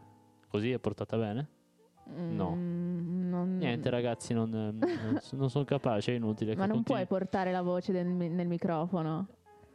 Così 0.48 0.72
è 0.72 0.80
portata 0.80 1.18
bene? 1.18 1.48
No. 2.06 2.56
Mm, 2.56 3.30
non- 3.30 3.58
Niente 3.58 3.90
ragazzi, 3.92 4.34
non, 4.34 4.48
eh, 4.54 4.72
non, 4.72 5.20
non 5.34 5.50
sono 5.52 5.64
capace, 5.66 6.14
è 6.14 6.16
inutile. 6.16 6.56
Ma 6.56 6.62
che 6.62 6.68
non 6.68 6.78
continui- 6.78 7.06
puoi 7.06 7.20
portare 7.20 7.52
la 7.52 7.62
voce 7.62 7.92
del 7.92 8.08
nel 8.08 8.48
microfono. 8.48 9.28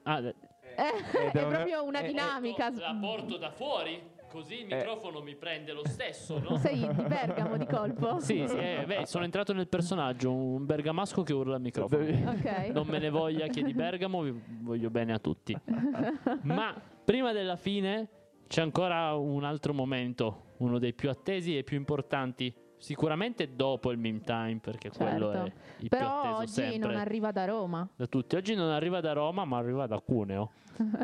Ah, 0.03 0.19
eh, 0.19 0.35
Eh, 0.77 1.29
è 1.29 1.31
devo- 1.33 1.49
proprio 1.51 1.85
una 1.85 2.01
eh, 2.01 2.07
dinamica. 2.09 2.71
la 2.75 2.97
porto 3.01 3.37
da 3.37 3.51
fuori? 3.53 4.03
Così 4.35 4.63
il 4.63 4.67
microfono 4.67 5.21
mi 5.23 5.37
prende 5.37 5.73
lo 5.73 5.87
stesso, 5.87 6.41
no? 6.41 6.57
Sei 6.59 6.81
di 6.93 7.03
Bergamo 7.05 7.57
di 7.57 7.67
colpo? 7.67 8.19
Sì, 8.19 8.45
sì, 8.49 8.57
eh, 8.57 8.83
beh, 8.85 9.07
sono 9.07 9.23
entrato 9.23 9.53
nel 9.53 9.69
personaggio, 9.69 10.33
un 10.35 10.67
bergamasco 10.67 11.23
che 11.23 11.33
urla 11.33 11.55
al 11.55 11.61
microfono. 11.61 12.03
Devi- 12.05 12.25
Ok. 12.25 12.71
Non 12.73 12.85
me 12.89 12.99
ne 12.99 13.11
voglia 13.11 13.47
chi 13.47 13.61
è 13.61 13.63
di 13.63 13.73
Bergamo, 13.73 14.23
vi 14.23 14.35
voglio 14.61 14.91
bene 14.91 15.13
a 15.13 15.21
tutti. 15.21 15.57
Ma 16.43 16.75
prima 17.05 17.31
della 17.31 17.55
fine 17.55 18.09
c'è 18.49 18.61
ancora 18.61 19.15
un 19.15 19.45
altro 19.45 19.73
momento, 19.73 20.55
uno 20.57 20.81
dei 20.81 20.95
più 20.95 21.11
attesi 21.11 21.57
e 21.57 21.63
più 21.63 21.77
importanti. 21.77 22.53
Sicuramente 22.77 23.55
dopo 23.55 23.93
il 23.93 23.99
meme 23.99 24.21
time, 24.23 24.59
perché 24.61 24.91
quello 24.91 25.31
è 25.31 25.35
Certo. 25.35 25.47
il 25.79 25.89
più 25.89 25.97
Però 25.97 26.09
atteso 26.23 26.37
oggi 26.39 26.47
sempre 26.51 26.91
non 26.91 26.97
arriva 27.01 27.31
da 27.31 27.45
Roma. 27.45 27.89
da 27.95 28.07
tutti. 28.09 28.35
Oggi 28.35 28.55
non 28.57 28.71
arriva 28.71 29.01
da 29.01 29.13
Roma, 29.13 29.45
ma 29.45 29.59
arriva 29.59 29.87
da 29.87 30.01
Cuneo. 30.01 30.51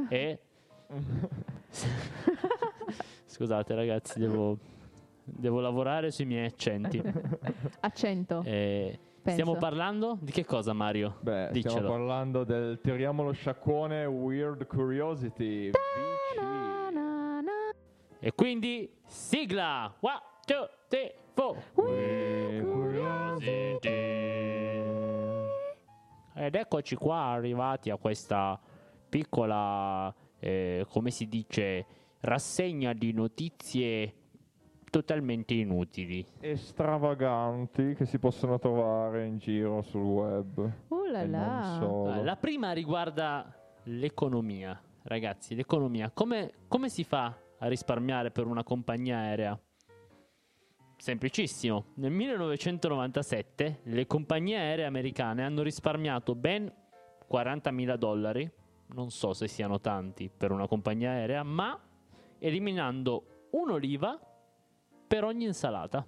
e 0.09 0.41
scusate, 3.27 3.75
ragazzi, 3.75 4.19
devo, 4.19 4.59
devo 5.25 5.61
lavorare 5.61 6.11
sui 6.11 6.25
miei 6.25 6.47
accenti. 6.47 7.03
Accento. 7.81 8.43
Eh, 8.45 8.99
stiamo 9.25 9.57
parlando 9.57 10.19
di 10.21 10.33
che 10.33 10.45
cosa, 10.45 10.73
Mario? 10.73 11.17
Beh, 11.21 11.49
Diccelo. 11.53 11.77
stiamo 11.77 11.91
parlando 11.91 12.45
del 12.45 12.81
tiriamo 12.81 13.23
lo 13.23 13.33
sciacquone 13.33 14.05
Weird 14.05 14.67
Curiosity. 14.67 15.71
E 18.23 18.33
quindi 18.35 18.91
sigla! 19.07 19.95
One, 20.01 20.21
two, 20.45 20.69
three, 20.89 21.15
four. 21.33 21.57
Weird 21.75 23.01
Ed 26.35 26.55
eccoci 26.55 26.97
qua 26.97 27.17
arrivati 27.17 27.91
a 27.91 27.97
questa 27.97 28.59
piccola, 29.09 30.15
eh, 30.39 30.87
come 30.89 31.11
si 31.11 31.29
dice, 31.29 31.87
rassegna 32.21 32.93
di 32.93 33.13
notizie 33.13 34.15
totalmente 34.91 35.55
inutili. 35.55 36.27
e 36.41 36.57
stravaganti 36.57 37.95
che 37.95 38.05
si 38.05 38.19
possono 38.19 38.59
trovare 38.59 39.27
in 39.27 39.39
giro 39.39 39.83
sul 39.83 40.03
web. 40.03 40.73
Uh 40.89 41.05
là 41.05 41.27
là. 41.27 42.23
La 42.23 42.37
prima 42.37 42.73
riguarda 42.73 43.55
l'economia. 43.85 44.81
Ragazzi, 45.03 45.55
l'economia. 45.55 46.11
Come, 46.11 46.53
come 46.69 46.89
si 46.89 47.05
fa 47.05 47.35
a 47.59 47.69
risparmiare 47.69 48.31
per 48.31 48.47
una 48.47 48.63
compagnia 48.63 49.19
aerea? 49.19 49.59
Semplicissimo. 50.97 51.87
Nel 51.95 52.11
1997 52.11 53.81
le 53.85 54.07
compagnie 54.07 54.59
aeree 54.59 54.85
americane 54.85 55.43
hanno 55.45 55.63
risparmiato 55.63 56.35
ben 56.35 56.71
40.000 57.31 57.95
dollari. 57.97 58.51
Non 58.93 59.11
so 59.11 59.33
se 59.33 59.49
siano 59.49 59.81
tanti 59.81 60.31
per 60.37 60.51
una 60.51 60.67
compagnia 60.67 61.13
aerea, 61.13 61.43
ma 61.43 61.81
eliminando 62.41 63.47
un'oliva 63.53 64.19
per 65.07 65.25
ogni 65.25 65.45
insalata. 65.45 66.05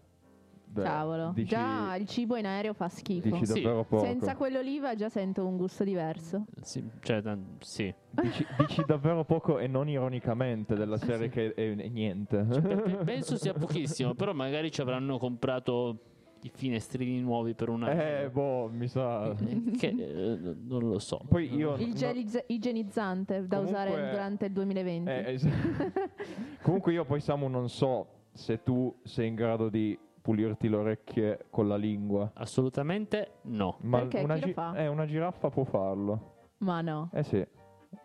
Beh, 0.65 0.83
Cavolo. 0.85 1.33
dici- 1.35 1.49
Già 1.51 1.95
il 1.97 2.07
cibo 2.07 2.37
in 2.37 2.47
aereo 2.47 2.73
fa 2.73 2.89
schifo. 2.89 3.29
Dici 3.29 3.45
Sì. 3.45 3.61
davvero 3.61 3.85
poco. 3.85 4.05
Senza 4.05 4.35
quell'oliva 4.37 4.95
già 4.95 5.11
sento 5.11 5.47
un 5.47 5.59
gusto 5.59 5.85
diverso. 5.85 6.47
Sì, 6.63 6.83
cioè, 7.01 7.21
tan- 7.21 7.57
sì. 7.61 7.93
Dici, 8.11 8.47
dici 8.57 8.83
davvero 8.87 9.23
poco 9.25 9.59
e 9.59 9.67
non 9.67 9.89
ironicamente 9.91 10.75
della 10.75 10.97
Sì, 10.97 11.05
serie 11.07 11.27
sì. 11.29 11.33
che 11.35 11.53
è, 11.55 11.77
è 11.77 11.89
niente. 11.89 12.39
Pe- 12.43 12.61
pe- 12.61 12.97
penso 13.05 13.37
sia 13.37 13.53
pochissimo, 13.53 14.15
però 14.15 14.33
magari 14.33 14.71
ci 14.71 14.81
avranno 14.81 15.19
comprato 15.19 15.99
i 16.43 16.51
finestrini 16.53 17.21
nuovi 17.21 17.55
per 17.55 17.69
una... 17.69 17.91
eh, 18.23 18.29
boh, 18.31 18.69
mi 18.73 18.89
sa. 18.89 19.31
Eh, 19.31 19.63
che 19.79 19.89
eh, 19.89 20.55
non 20.67 20.89
lo 20.89 20.99
so. 20.99 21.21
Poi 21.29 21.55
io 21.55 21.75
Il 21.77 21.89
no- 21.89 21.95
gel 21.95 22.25
igienizzante 22.47 23.47
da 23.47 23.59
Comunque- 23.59 23.83
usare 23.85 24.11
durante 24.11 24.47
il 24.47 24.53
2020. 24.53 25.11
Eh, 25.11 25.33
es- 25.33 25.49
Comunque 26.63 26.93
io 26.93 27.05
poi 27.05 27.21
Samu 27.21 27.49
non 27.49 27.69
so 27.69 28.07
se 28.33 28.63
tu 28.63 28.95
sei 29.03 29.29
in 29.29 29.35
grado 29.35 29.69
di 29.69 29.99
pulirti 30.21 30.69
le 30.69 30.77
orecchie 30.77 31.47
con 31.51 31.67
la 31.69 31.77
lingua. 31.77 32.31
Assolutamente 32.35 33.39
no. 33.43 33.77
Ma 33.83 33.99
Perché? 34.01 34.21
una, 34.21 34.35
Chi 34.35 34.41
lo 34.41 34.47
gi- 34.47 34.53
fa? 34.53 34.75
eh, 34.77 34.87
una 34.87 35.07
giraffa 35.07 35.51
può 35.51 35.65
farlo. 35.65 36.31
Ma 36.59 36.81
no. 36.81 37.11
Eh 37.13 37.23
sì. 37.25 37.45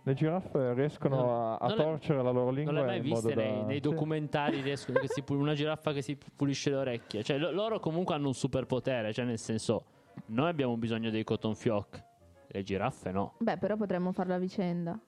Le 0.04 0.14
giraffe 0.14 0.74
riescono 0.74 1.16
No, 1.16 1.58
a, 1.58 1.66
a 1.66 1.74
torcere 1.74 2.22
la 2.22 2.32
loro 2.32 2.50
lingua 2.52 2.74
Non 2.74 2.86
l'hai 2.86 3.00
mai 3.00 3.10
viste 3.10 3.34
nei, 3.36 3.60
da... 3.60 3.66
nei 3.66 3.76
sì. 3.76 3.80
documentari 3.90 4.62
riescono- 4.62 5.00
che 5.00 5.08
si 5.08 5.22
pul- 5.22 5.40
una 5.40 5.54
giraffa 5.54 5.94
che 5.94 6.02
si 6.02 6.18
pulisce 6.36 6.70
le 6.70 6.76
orecchie? 6.78 7.24
Cioè, 7.24 7.38
lo- 7.38 7.52
loro 7.52 7.80
comunque 7.80 8.16
hanno 8.16 8.28
un 8.28 8.34
superpotere, 8.34 9.14
cioè 9.14 9.26
nel 9.26 9.40
senso, 9.40 9.86
noi 10.28 10.50
abbiamo 10.50 10.76
bisogno 10.78 11.10
dei 11.10 11.24
cotton 11.24 11.56
fioc, 11.56 12.04
le 12.48 12.64
giraffe 12.64 13.12
no. 13.12 13.36
Beh, 13.40 13.58
però 13.58 13.76
potremmo 13.76 14.12
farla 14.12 14.36
a 14.36 14.40
vicenda. 14.40 15.00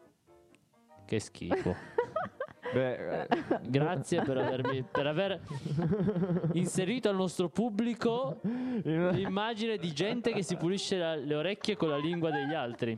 Che 1.05 1.19
schifo. 1.19 1.75
Beh, 2.71 3.21
eh, 3.23 3.27
Grazie 3.67 4.21
per, 4.21 4.37
avermi, 4.37 4.83
per 4.83 5.07
aver 5.07 5.41
inserito 6.53 7.09
al 7.09 7.15
nostro 7.15 7.49
pubblico 7.49 8.39
in, 8.43 9.09
l'immagine 9.11 9.77
di 9.77 9.91
gente 9.91 10.31
che 10.31 10.43
si 10.43 10.55
pulisce 10.55 10.97
la- 10.97 11.15
le 11.15 11.35
orecchie 11.35 11.75
con 11.75 11.89
la 11.89 11.97
lingua 11.97 12.29
degli 12.29 12.53
altri. 12.53 12.97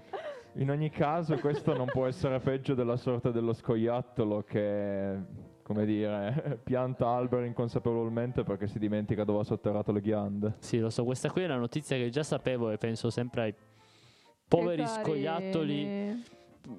In 0.56 0.70
ogni 0.70 0.90
caso 0.90 1.36
questo 1.38 1.76
non 1.76 1.88
può 1.88 2.06
essere 2.08 2.40
peggio 2.40 2.74
della 2.74 2.98
sorte 2.98 3.32
dello 3.32 3.54
scoiattolo 3.54 4.44
che, 4.44 5.18
come 5.64 5.86
dire, 5.86 6.60
pianta 6.64 7.08
alberi 7.08 7.48
inconsapevolmente 7.48 8.44
perché 8.44 8.68
si 8.68 8.78
dimentica 8.80 9.24
dove 9.24 9.40
ha 9.40 9.44
sotterrato 9.44 9.92
le 9.92 10.02
ghiande. 10.02 10.56
Sì, 10.60 10.80
lo 10.80 10.90
so, 10.90 11.04
questa 11.04 11.32
qui 11.32 11.44
è 11.44 11.46
una 11.46 11.58
notizia 11.58 11.96
che 11.96 12.10
già 12.10 12.24
sapevo 12.24 12.70
e 12.72 12.78
penso 12.78 13.10
sempre 13.10 13.42
ai 13.42 13.56
poveri 14.48 14.86
scoiattoli. 14.86 16.24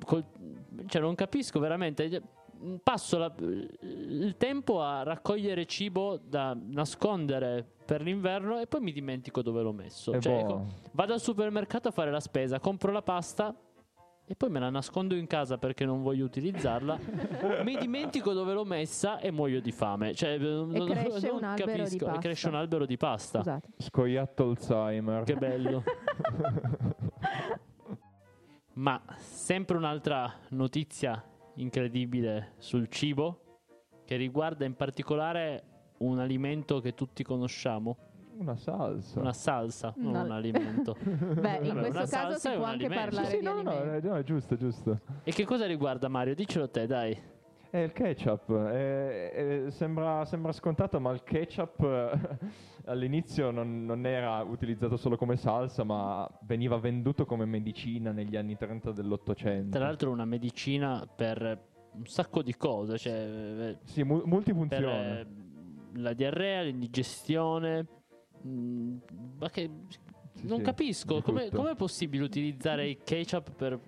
col- 0.04 0.24
cioè 0.86 1.00
non 1.00 1.14
capisco 1.14 1.58
veramente. 1.58 2.22
Passo 2.82 3.18
la- 3.18 3.34
il 3.40 4.34
tempo 4.36 4.80
a 4.82 5.02
raccogliere 5.02 5.66
cibo 5.66 6.16
da 6.16 6.56
nascondere 6.60 7.66
per 7.84 8.02
l'inverno 8.02 8.60
e 8.60 8.66
poi 8.66 8.80
mi 8.80 8.92
dimentico 8.92 9.42
dove 9.42 9.62
l'ho 9.62 9.72
messo. 9.72 10.12
E 10.12 10.20
Cioè, 10.20 10.38
ecco, 10.38 10.64
vado 10.92 11.12
al 11.12 11.20
supermercato 11.20 11.88
a 11.88 11.90
fare 11.90 12.10
la 12.10 12.20
spesa, 12.20 12.60
compro 12.60 12.92
la 12.92 13.02
pasta 13.02 13.54
e 14.24 14.36
poi 14.36 14.48
me 14.50 14.60
la 14.60 14.70
nascondo 14.70 15.16
in 15.16 15.26
casa 15.26 15.58
perché 15.58 15.84
non 15.84 16.02
voglio 16.02 16.24
utilizzarla. 16.24 16.98
mi 17.64 17.76
dimentico 17.76 18.32
dove 18.32 18.52
l'ho 18.52 18.64
messa 18.64 19.18
e 19.18 19.30
muoio 19.32 19.60
di 19.60 19.72
fame. 19.72 20.14
Cioè, 20.14 20.38
non, 20.38 20.70
cresce 20.86 21.26
non 21.26 21.36
un 21.38 21.44
albero 21.44 21.72
di 21.72 21.78
capisco. 21.78 21.96
E 21.96 22.06
pasta. 22.06 22.20
cresce 22.20 22.48
un 22.48 22.54
albero 22.54 22.86
di 22.86 22.96
pasta. 22.96 23.38
Scusate. 23.40 23.68
scoiatto 23.78 24.44
Alzheimer. 24.44 25.24
Che 25.24 25.34
bello. 25.36 25.82
Ma 28.74 29.02
sempre 29.18 29.76
un'altra 29.76 30.32
notizia 30.50 31.22
incredibile 31.54 32.52
sul 32.58 32.88
cibo 32.88 33.40
che 34.04 34.16
riguarda 34.16 34.64
in 34.64 34.74
particolare 34.74 35.64
un 35.98 36.18
alimento 36.18 36.80
che 36.80 36.94
tutti 36.94 37.22
conosciamo, 37.22 37.96
Una 38.38 38.56
salsa. 38.56 39.20
una 39.20 39.32
salsa, 39.32 39.92
non 39.96 40.10
Una- 40.10 40.22
un 40.22 40.30
alimento. 40.32 40.96
Beh, 41.00 41.58
in 41.62 41.74
Vabbè, 41.74 41.90
questo 41.90 42.16
caso 42.16 42.38
si 42.38 42.48
è 42.48 42.54
può 42.54 42.64
un 42.64 42.70
anche 42.70 42.86
alimento. 42.86 43.04
parlare 43.14 43.26
Sì, 43.30 43.38
di 43.38 43.44
no, 43.44 43.62
no, 43.62 44.00
no, 44.00 44.16
è 44.16 44.22
giusto, 44.24 44.56
giusto. 44.56 45.00
E 45.22 45.32
che 45.32 45.44
cosa 45.44 45.66
riguarda 45.66 46.08
Mario? 46.08 46.34
Dicelo 46.34 46.68
te, 46.68 46.86
dai. 46.86 47.16
È 47.72 47.78
il 47.78 47.92
ketchup, 47.92 48.50
eh, 48.70 49.64
eh, 49.64 49.70
sembra, 49.70 50.26
sembra 50.26 50.52
scontato, 50.52 51.00
ma 51.00 51.10
il 51.12 51.22
ketchup 51.22 51.80
eh, 51.80 52.38
all'inizio 52.84 53.50
non, 53.50 53.86
non 53.86 54.04
era 54.04 54.42
utilizzato 54.42 54.98
solo 54.98 55.16
come 55.16 55.36
salsa, 55.36 55.82
ma 55.82 56.28
veniva 56.42 56.76
venduto 56.76 57.24
come 57.24 57.46
medicina 57.46 58.12
negli 58.12 58.36
anni 58.36 58.58
30 58.58 58.92
dell'Ottocento. 58.92 59.70
Tra 59.78 59.86
l'altro 59.86 60.10
una 60.10 60.26
medicina 60.26 61.08
per 61.16 61.70
un 61.92 62.04
sacco 62.04 62.42
di 62.42 62.54
cose, 62.56 62.98
cioè 62.98 63.14
eh, 63.14 63.78
Sì, 63.84 64.02
mu- 64.02 64.18
per 64.18 64.28
multifunzione. 64.28 65.20
eh, 65.20 65.26
la 65.94 66.12
diarrea, 66.12 66.60
l'indigestione. 66.64 67.86
mm, 68.46 68.96
Ma 69.38 69.48
che 69.48 69.70
Sì, 70.34 70.46
non 70.46 70.58
sì, 70.58 70.62
capisco 70.64 71.22
come 71.22 71.48
com'è 71.48 71.74
possibile 71.74 72.22
utilizzare 72.22 72.86
il 72.86 72.98
ketchup 73.02 73.50
per 73.54 73.80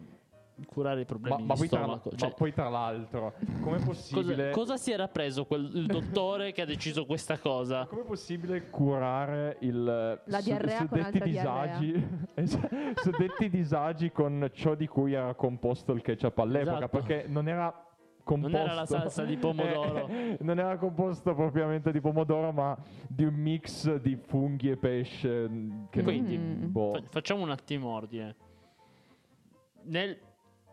curare 0.67 0.97
i 1.01 1.01
Ma, 1.01 1.05
problemi 1.07 1.45
ma 1.47 1.55
di 1.55 1.59
poi 1.61 1.69
tra, 1.69 1.79
stomaco. 1.83 2.09
ma 2.11 2.17
Cioè, 2.17 2.35
poi 2.35 2.53
tra 2.53 2.69
l'altro, 2.69 3.35
com'è 3.61 3.75
cosa, 3.77 3.85
possibile, 3.87 4.51
cosa 4.51 4.77
si 4.77 4.93
era 4.93 5.09
preso 5.09 5.45
quel, 5.47 5.71
il 5.75 5.87
dottore 5.87 6.53
che 6.53 6.63
ha 6.63 6.67
deciso 6.67 7.05
questa 7.07 7.39
cosa? 7.39 7.87
com'è 7.87 8.05
possibile 8.05 8.69
curare 8.71 9.57
il 9.61 9.83
La 10.25 10.41
diarrea 10.41 10.87
con 10.87 10.99
suddetti 11.03 11.21
disagi, 11.23 12.09
suddetti 13.03 13.49
disagi 13.51 14.11
con 14.13 14.49
ciò 14.53 14.75
di 14.75 14.87
cui 14.87 15.13
era 15.15 15.35
composto 15.35 15.93
il 15.93 16.03
ketchup 16.03 16.39
all'epoca? 16.39 16.77
Esatto. 16.77 16.99
Perché 16.99 17.25
non 17.29 17.49
era 17.49 17.73
composto. 18.23 18.57
Non 18.57 18.67
era 18.67 18.75
la 18.75 18.87
salsa 18.87 19.25
di 19.25 19.37
pomodoro. 19.39 20.07
Eh, 20.09 20.39
non 20.41 20.59
era 20.59 20.77
composto 20.79 21.35
propriamente 21.35 21.91
di 21.93 22.01
pomodoro, 22.01 22.53
ma 22.53 22.77
di 23.09 23.25
un 23.25 23.35
mix 23.35 23.95
di 23.97 24.17
funghi 24.17 24.71
e 24.71 24.77
pesce. 24.77 25.49
mm, 25.49 25.85
Che 25.91 26.03
Quindi, 26.03 26.37
non- 26.39 26.71
boh. 26.73 26.93
Fa- 26.93 27.03
facciamo 27.11 27.43
un 27.43 27.51
attimo 27.51 27.89
ordine. 27.91 28.37
Nel 29.87 30.17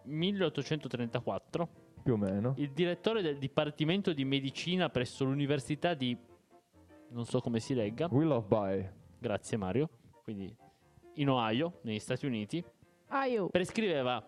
1834 0.04 1.70
più 2.04 2.14
o 2.14 2.18
meno. 2.18 2.54
il 2.58 2.72
direttore 2.72 3.22
del 3.22 3.38
Dipartimento 3.38 4.14
di 4.14 4.26
Medicina 4.26 4.90
presso 4.90 5.24
l'Università 5.24 5.94
di 5.94 6.18
non 7.10 7.26
so 7.26 7.40
come 7.42 7.60
si 7.60 7.74
legga, 7.74 8.08
Will 8.10 8.32
of 8.32 8.48
Buy. 8.48 8.90
grazie 9.20 9.58
Mario, 9.58 9.90
quindi 10.24 10.56
in 11.16 11.30
Ohio, 11.30 11.80
negli 11.82 12.00
Stati 12.00 12.26
Uniti, 12.26 12.64
Aiu. 13.08 13.50
prescriveva 13.50 14.26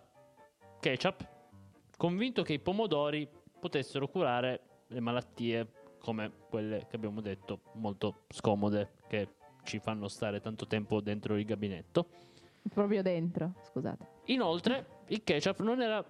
ketchup 0.80 1.28
convinto 1.98 2.44
che 2.44 2.54
i 2.54 2.60
pomodori 2.60 3.28
potessero 3.60 4.08
curare 4.10 4.84
le 4.88 5.00
malattie 5.00 5.68
come 6.00 6.30
quelle 6.50 6.86
che 6.90 6.98
abbiamo 6.98 7.22
detto 7.22 7.62
molto 7.76 8.26
scomode 8.28 8.96
che 9.08 9.36
ci 9.64 9.80
fanno 9.80 10.10
stare 10.10 10.42
tanto 10.42 10.68
tempo 10.68 11.00
dentro 11.00 11.38
il 11.38 11.46
gabinetto. 11.46 12.08
Proprio 12.74 13.02
dentro, 13.02 13.54
scusate. 13.64 14.13
Inoltre, 14.26 14.86
il 15.08 15.24
ketchup 15.24 15.60
non 15.62 15.82
era 15.82 16.04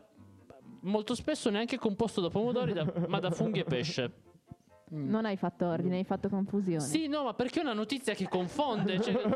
molto 0.81 1.15
spesso 1.15 1.49
neanche 1.49 1.77
composto 1.77 2.21
da 2.21 2.29
pomodori, 2.29 2.73
da- 2.73 2.85
ma 3.07 3.19
da 3.19 3.31
funghi 3.31 3.59
e 3.59 3.63
pesce. 3.63 4.11
Mm. 4.93 5.09
Non 5.09 5.25
hai 5.25 5.37
fatto 5.37 5.65
ordine, 5.65 5.97
hai 5.97 6.03
fatto 6.03 6.29
confusione. 6.29 6.79
Sì, 6.81 7.07
no, 7.07 7.23
ma 7.23 7.33
perché 7.33 7.59
è 7.59 7.63
una 7.63 7.73
notizia 7.73 8.13
che 8.13 8.27
confonde. 8.29 9.01
cioè, 9.01 9.13
non, 9.13 9.35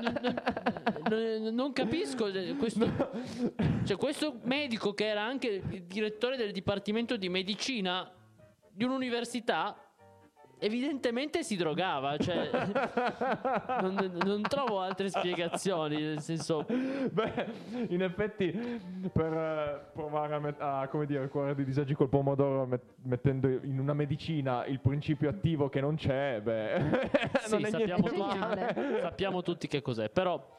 non- 0.00 1.42
non- 1.42 1.54
non 1.54 1.72
capisco 1.72 2.26
questo, 2.58 2.90
cioè, 3.84 3.96
questo 3.96 4.38
medico 4.42 4.92
che 4.94 5.06
era 5.06 5.22
anche 5.22 5.62
il 5.70 5.84
direttore 5.84 6.36
del 6.36 6.50
dipartimento 6.52 7.16
di 7.16 7.28
medicina 7.28 8.10
di 8.72 8.82
un'università. 8.84 9.76
Evidentemente 10.64 11.42
si 11.42 11.56
drogava, 11.56 12.16
cioè, 12.18 12.48
non, 13.82 14.20
non 14.24 14.42
trovo 14.42 14.78
altre 14.78 15.08
spiegazioni. 15.10 15.96
Nel 16.00 16.20
senso, 16.20 16.64
Beh, 17.10 17.46
in 17.88 18.00
effetti, 18.00 18.52
per 19.12 19.32
eh, 19.32 19.90
provare 19.92 20.34
a, 20.36 20.38
met- 20.38 20.60
a, 20.60 20.86
come 20.88 21.04
dire, 21.06 21.26
curare 21.28 21.56
dei 21.56 21.64
disagi 21.64 21.94
col 21.94 22.08
pomodoro 22.08 22.64
met- 22.66 22.94
mettendo 23.02 23.48
in 23.48 23.80
una 23.80 23.92
medicina 23.92 24.64
il 24.66 24.78
principio 24.78 25.28
attivo 25.28 25.68
che 25.68 25.80
non 25.80 25.96
c'è, 25.96 26.40
beh, 26.40 27.10
Sì, 27.42 27.50
non 27.50 27.64
è 27.64 27.70
sappiamo 27.70 28.02
tutti, 28.08 28.38
sappiamo 29.00 29.42
tutti 29.42 29.66
che 29.66 29.82
cos'è. 29.82 30.10
Però, 30.10 30.56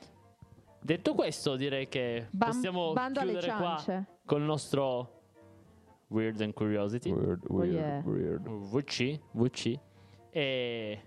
detto 0.81 1.13
questo, 1.13 1.55
direi 1.55 1.87
che 1.87 2.27
Bam- 2.29 2.51
possiamo 2.51 2.93
chiudere 2.93 3.53
qua 3.55 3.81
col 4.25 4.41
nostro 4.41 5.21
Weird 6.07 6.41
and 6.41 6.53
Curiosity. 6.53 7.09
Weird, 7.09 7.45
Oh, 7.47 7.63
yeah. 7.63 8.01
weird. 8.03 8.45
VC, 8.49 9.17
VC. 9.31 9.79
E 10.35 10.99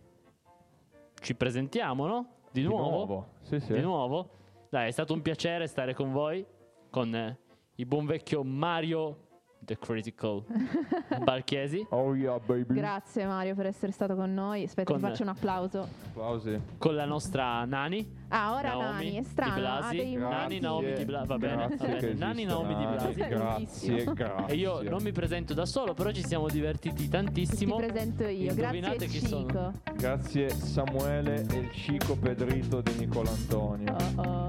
ci 1.20 1.34
presentiamo, 1.34 2.06
no? 2.06 2.26
Di, 2.52 2.60
Di 2.60 2.66
nuovo. 2.68 2.90
nuovo, 2.90 3.26
sì, 3.42 3.58
sì. 3.58 3.72
Di 3.72 3.80
nuovo. 3.80 4.30
Dai, 4.70 4.88
è 4.88 4.90
stato 4.92 5.12
un 5.14 5.20
piacere 5.22 5.66
stare 5.66 5.94
con 5.94 6.12
voi, 6.12 6.46
con 6.90 7.12
eh, 7.12 7.36
il 7.74 7.86
buon 7.86 8.06
vecchio 8.06 8.44
Mario 8.44 9.25
The 9.66 9.76
Critical 9.78 10.44
Barchesi, 11.24 11.84
Oh 11.90 12.14
yeah, 12.14 12.38
baby. 12.38 12.74
Grazie 12.74 13.26
Mario 13.26 13.54
per 13.54 13.66
essere 13.66 13.90
stato 13.92 14.14
con 14.14 14.32
noi. 14.32 14.62
Aspetta, 14.62 14.92
Con- 14.92 15.00
ti 15.02 15.06
faccio 15.08 15.22
un 15.24 15.28
applauso. 15.28 15.88
Applausi. 16.08 16.60
con 16.78 16.94
la 16.94 17.04
nostra 17.04 17.64
Nani. 17.64 18.24
Ah, 18.28 18.54
ora 18.54 18.68
Naomi 18.70 18.82
Nani, 18.84 19.16
è 19.16 19.20
Di 19.20 19.24
strano. 19.26 19.54
Blasi. 19.56 20.14
Nani, 20.14 20.60
Naomi 20.60 20.92
Di 20.94 21.04
Blasi. 21.04 21.26
Va 21.26 21.36
bene, 21.38 21.68
va 21.76 22.14
Nani, 22.14 22.44
Naomi 22.44 22.74
Di. 22.76 22.84
Blasi. 22.86 23.14
Grazie, 23.14 24.04
grazie. 24.14 24.54
E 24.54 24.56
io 24.56 24.82
non 24.82 25.02
mi 25.02 25.12
presento 25.12 25.52
da 25.52 25.66
solo, 25.66 25.94
però 25.94 26.10
ci 26.12 26.24
siamo 26.24 26.48
divertiti 26.48 27.02
Ti 27.04 27.08
tantissimo. 27.08 27.76
presento 27.76 28.22
io. 28.24 28.50
Indovinate 28.52 28.96
Grazie 28.96 29.06
chi 29.08 29.26
Cico. 29.26 29.48
sono? 29.48 29.72
Grazie 29.96 30.48
Samuele 30.50 31.44
e 31.50 31.56
il 31.58 31.72
Cico 31.72 32.16
Pedrito 32.16 32.80
di 32.80 32.92
Nicola 32.98 33.30
Antonio. 33.30 33.96
Oh, 34.16 34.22
oh. 34.22 34.46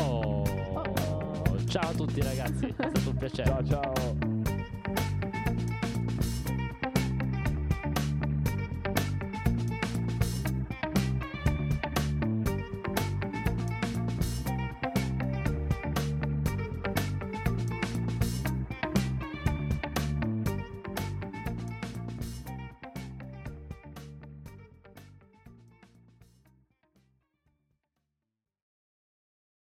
Oh. 0.00 0.42
Oh. 0.74 1.64
Ciao 1.66 1.88
a 1.90 1.92
tutti 1.94 2.20
ragazzi, 2.20 2.66
è 2.66 2.72
stato 2.72 3.10
un 3.10 3.16
piacere. 3.16 3.48
Ciao 3.48 3.64
ciao. 3.64 4.21